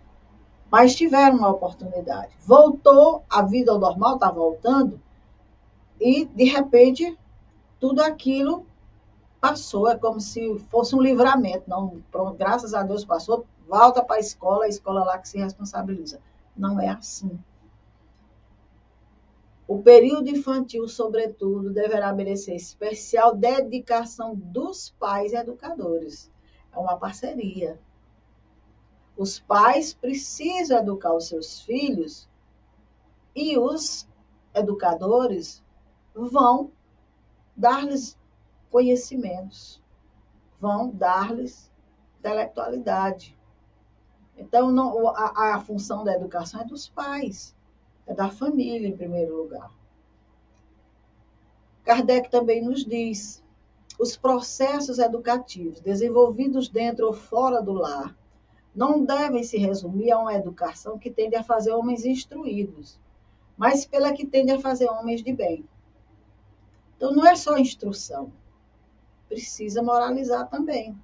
[0.70, 2.36] Mas tiveram uma oportunidade.
[2.40, 5.00] Voltou, a vida ao normal está voltando,
[6.00, 7.18] e de repente
[7.78, 8.66] tudo aquilo
[9.40, 9.88] passou.
[9.88, 11.68] É como se fosse um livramento.
[11.68, 15.38] Não, pronto, graças a Deus passou, volta para a escola, a escola lá que se
[15.38, 16.20] responsabiliza.
[16.56, 17.38] Não é assim.
[19.68, 26.30] O período infantil, sobretudo, deverá merecer especial dedicação dos pais e educadores.
[26.72, 27.78] É uma parceria.
[29.16, 32.28] Os pais precisam educar os seus filhos
[33.34, 34.06] e os
[34.54, 35.64] educadores
[36.16, 36.72] vão
[37.56, 38.18] dar-lhes
[38.70, 39.82] conhecimentos,
[40.58, 41.70] vão dar-lhes
[42.18, 43.36] intelectualidade.
[44.36, 47.54] Então, não, a, a função da educação é dos pais
[48.06, 49.70] é da família em primeiro lugar.
[51.84, 53.42] Kardec também nos diz:
[53.98, 58.16] os processos educativos desenvolvidos dentro ou fora do lar
[58.74, 63.00] não devem se resumir a uma educação que tende a fazer homens instruídos,
[63.56, 65.64] mas pela que tende a fazer homens de bem.
[66.96, 68.32] Então, não é só instrução,
[69.28, 70.96] precisa moralizar também.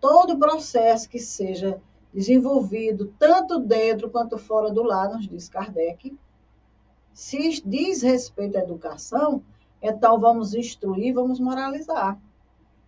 [0.00, 1.80] Todo processo que seja
[2.12, 6.16] desenvolvido tanto dentro quanto fora do lar, nos diz Kardec.
[7.12, 9.42] Se diz respeito à educação,
[9.82, 12.20] então vamos instruir, vamos moralizar.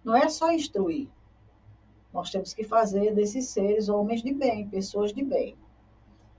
[0.05, 1.09] Não é só instruir.
[2.13, 5.57] Nós temos que fazer desses seres homens de bem, pessoas de bem.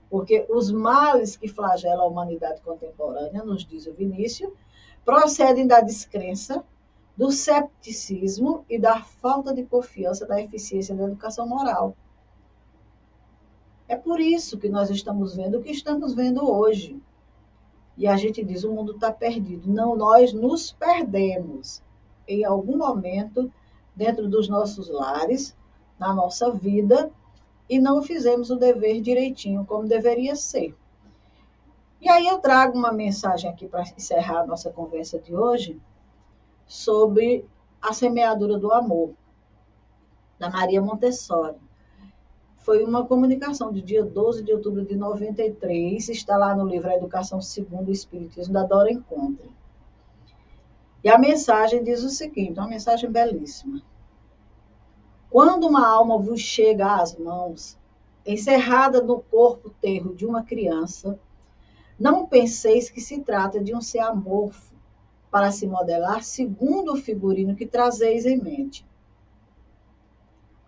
[0.08, 4.52] Porque os males que flagelam a humanidade contemporânea, nos diz o Vinícius,
[5.04, 6.64] procedem da descrença,
[7.16, 11.96] do cepticismo e da falta de confiança da eficiência da educação moral.
[13.86, 17.00] É por isso que nós estamos vendo o que estamos vendo hoje.
[17.96, 19.70] E a gente diz: o mundo está perdido.
[19.70, 21.82] Não, nós nos perdemos
[22.26, 23.52] em algum momento
[23.94, 25.56] dentro dos nossos lares,
[25.98, 27.12] na nossa vida,
[27.68, 30.74] e não fizemos o dever direitinho como deveria ser.
[32.00, 35.80] E aí eu trago uma mensagem aqui para encerrar a nossa conversa de hoje
[36.66, 37.46] sobre
[37.80, 39.14] a semeadura do amor,
[40.38, 41.58] da Maria Montessori
[42.64, 46.96] foi uma comunicação de dia 12 de outubro de 93, está lá no livro A
[46.96, 49.50] Educação Segundo o Espiritismo, da Dora Encontre.
[51.04, 53.82] E a mensagem diz o seguinte, uma mensagem belíssima.
[55.28, 57.76] Quando uma alma vos chega às mãos,
[58.24, 61.18] encerrada no corpo terro de uma criança,
[61.98, 64.74] não penseis que se trata de um ser amorfo
[65.30, 68.86] para se modelar segundo o figurino que trazeis em mente.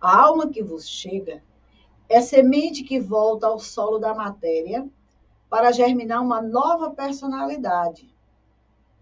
[0.01, 1.43] A alma que vos chega
[2.09, 4.89] é semente que volta ao solo da matéria
[5.49, 8.09] para germinar uma nova personalidade,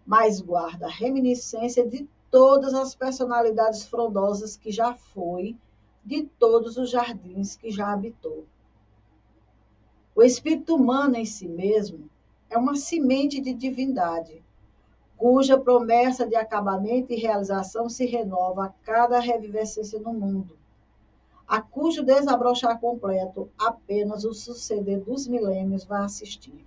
[0.07, 5.57] mas guarda a reminiscência de todas as personalidades frondosas que já foi,
[6.05, 8.45] de todos os jardins que já habitou.
[10.15, 12.11] O espírito humano em si mesmo
[12.55, 14.43] é uma semente de divindade,
[15.17, 20.57] cuja promessa de acabamento e realização se renova a cada revivescência no mundo
[21.47, 26.67] a cujo desabrochar completo apenas o suceder dos milênios vai assistir.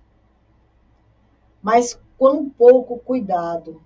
[1.62, 3.82] Mas quão pouco cuidado,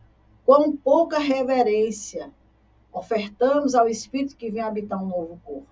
[0.45, 2.31] quão pouca reverência
[2.91, 5.67] ofertamos ao Espírito que vem habitar um novo corpo.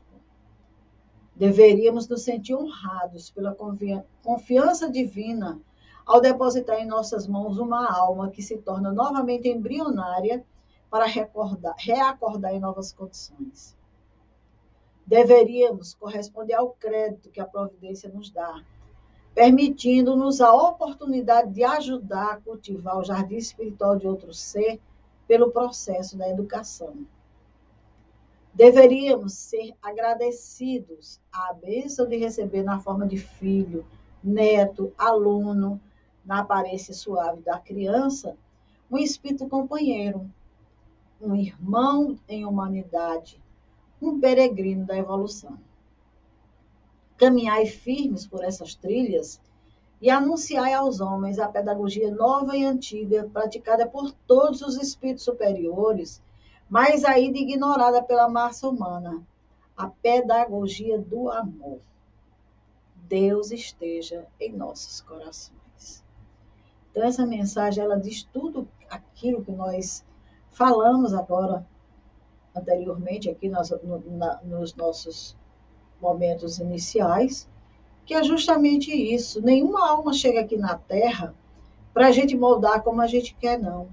[1.36, 3.55] Deveríamos nos sentir honrados pela
[4.23, 5.59] confiança divina
[6.10, 10.43] ao depositar em nossas mãos uma alma que se torna novamente embrionária
[10.89, 13.78] para recordar, reacordar em novas condições
[15.10, 18.64] deveríamos corresponder ao crédito que a providência nos dá,
[19.34, 24.80] permitindo-nos a oportunidade de ajudar a cultivar o jardim espiritual de outro ser
[25.28, 26.93] pelo processo da educação.
[28.53, 33.84] Deveríamos ser agradecidos à bênção de receber na forma de filho,
[34.24, 35.82] neto, aluno,
[36.26, 38.36] na aparência suave da criança,
[38.89, 40.30] um espírito companheiro,
[41.22, 43.41] um irmão em humanidade,
[44.01, 45.57] um peregrino da evolução.
[47.17, 49.41] Caminhai firmes por essas trilhas
[50.01, 56.22] e anunciai aos homens a pedagogia nova e antiga praticada por todos os espíritos superiores
[56.70, 59.26] mas ainda ignorada pela massa humana,
[59.76, 61.80] a pedagogia do amor.
[63.07, 65.57] Deus esteja em nossos corações.
[66.91, 70.03] Então essa mensagem ela diz tudo aquilo que nós
[70.51, 71.65] falamos agora
[72.55, 73.61] anteriormente aqui no,
[74.17, 75.35] na, nos nossos
[76.01, 77.47] momentos iniciais,
[78.05, 79.41] que é justamente isso.
[79.41, 81.33] Nenhuma alma chega aqui na Terra
[81.93, 83.87] para a gente moldar como a gente quer, não.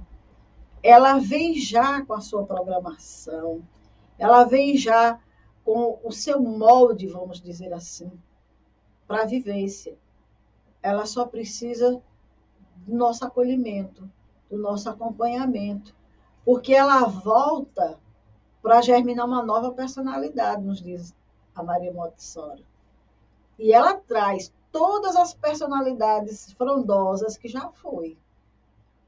[0.82, 3.62] Ela vem já com a sua programação,
[4.18, 5.20] ela vem já
[5.64, 8.10] com o seu molde, vamos dizer assim,
[9.06, 9.96] para a vivência.
[10.80, 12.00] Ela só precisa
[12.86, 14.08] do nosso acolhimento,
[14.48, 15.94] do nosso acompanhamento,
[16.44, 17.98] porque ela volta
[18.62, 21.14] para germinar uma nova personalidade, nos diz
[21.54, 22.64] a Maria Montessori.
[23.58, 28.16] E ela traz todas as personalidades frondosas que já foi.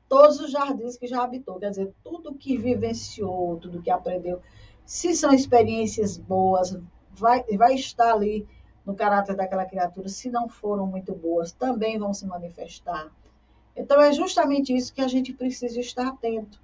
[0.08, 4.40] Todos os jardins que já habitou, quer dizer, tudo que vivenciou, tudo que aprendeu.
[4.84, 6.76] Se são experiências boas,
[7.12, 8.48] vai, vai estar ali
[8.86, 10.08] no caráter daquela criatura.
[10.08, 13.12] Se não foram muito boas, também vão se manifestar.
[13.78, 16.60] Então, é justamente isso que a gente precisa estar atento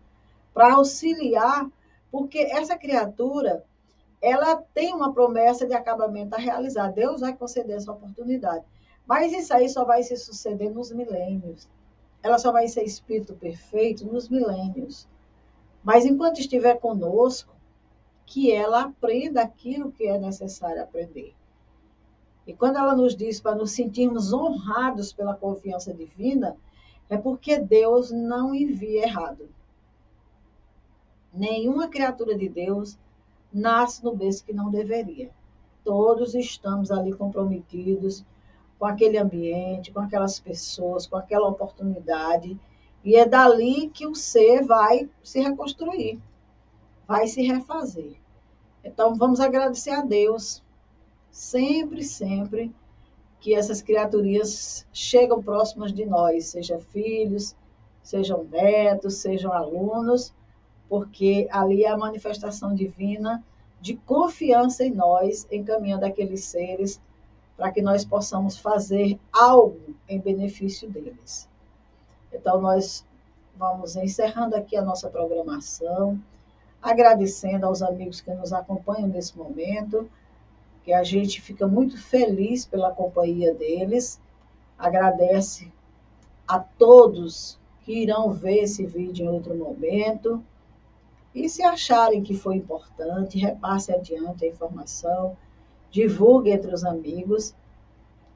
[0.53, 1.71] para auxiliar,
[2.11, 3.65] porque essa criatura
[4.21, 6.91] ela tem uma promessa de acabamento a realizar.
[6.91, 8.65] Deus vai conceder essa oportunidade.
[9.07, 11.69] Mas isso aí só vai se suceder nos milênios.
[12.23, 15.07] Ela só vai ser espírito perfeito nos milênios.
[15.83, 17.55] Mas enquanto estiver conosco,
[18.25, 21.35] que ela aprenda aquilo que é necessário aprender.
[22.47, 26.57] E quando ela nos diz para nos sentirmos honrados pela confiança divina,
[27.09, 29.49] é porque Deus não envia errado.
[31.33, 32.97] Nenhuma criatura de Deus
[33.53, 35.31] nasce no berço que não deveria.
[35.85, 38.25] Todos estamos ali comprometidos
[38.79, 42.59] com aquele ambiente, com aquelas pessoas, com aquela oportunidade.
[43.05, 46.19] E é dali que o ser vai se reconstruir,
[47.07, 48.15] vai se refazer.
[48.83, 50.63] Então, vamos agradecer a Deus,
[51.31, 52.75] sempre, sempre,
[53.45, 57.55] que essas criaturinhas chegam próximas de nós, seja filhos,
[58.03, 60.33] sejam netos, sejam alunos,
[60.89, 63.45] porque ali é a manifestação divina
[63.83, 66.99] de confiança em nós, encaminhando aqueles seres
[67.55, 71.47] para que nós possamos fazer algo em benefício deles.
[72.33, 73.05] Então, nós
[73.59, 76.19] vamos encerrando aqui a nossa programação,
[76.81, 80.09] agradecendo aos amigos que nos acompanham nesse momento,
[80.85, 84.20] que a gente fica muito feliz pela companhia deles,
[84.78, 85.72] agradece
[86.47, 90.45] a todos que irão ver esse vídeo em outro momento.
[91.35, 95.37] E se acharem que foi importante, repasse adiante a informação,
[95.91, 97.55] divulgue entre os amigos,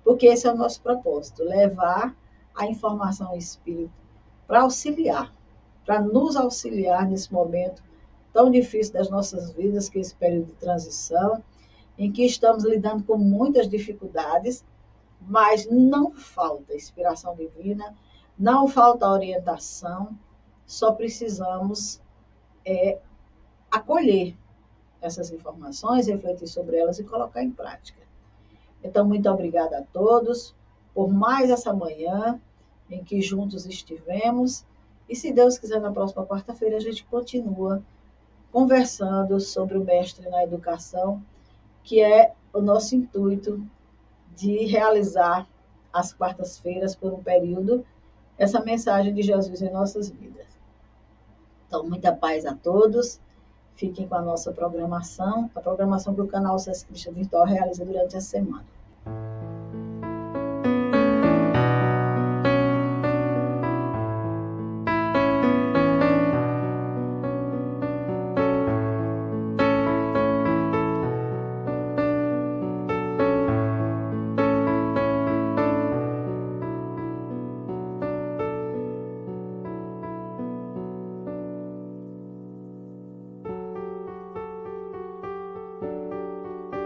[0.02, 2.16] porque esse é o nosso propósito, levar
[2.54, 3.92] a informação espírita
[4.46, 5.32] para auxiliar,
[5.84, 7.82] para nos auxiliar nesse momento
[8.32, 11.42] tão difícil das nossas vidas, que é esse período de transição,
[11.98, 14.64] em que estamos lidando com muitas dificuldades,
[15.20, 17.94] mas não falta inspiração divina,
[18.38, 20.16] não falta orientação,
[20.64, 22.00] só precisamos
[22.64, 22.98] é
[23.70, 24.36] acolher
[25.00, 28.00] essas informações, refletir sobre elas e colocar em prática.
[28.82, 30.54] Então, muito obrigada a todos
[30.94, 32.40] por mais essa manhã
[32.90, 34.64] em que juntos estivemos.
[35.08, 37.82] E se Deus quiser, na próxima quarta-feira a gente continua
[38.50, 41.22] conversando sobre o mestre na educação,
[41.88, 43.66] que é o nosso intuito
[44.36, 45.48] de realizar
[45.90, 47.82] às quartas-feiras, por um período,
[48.36, 50.46] essa mensagem de Jesus em nossas vidas.
[51.66, 53.18] Então, muita paz a todos.
[53.74, 58.20] Fiquem com a nossa programação, a programação que o canal Sesc Virtual realiza durante a
[58.20, 58.66] semana.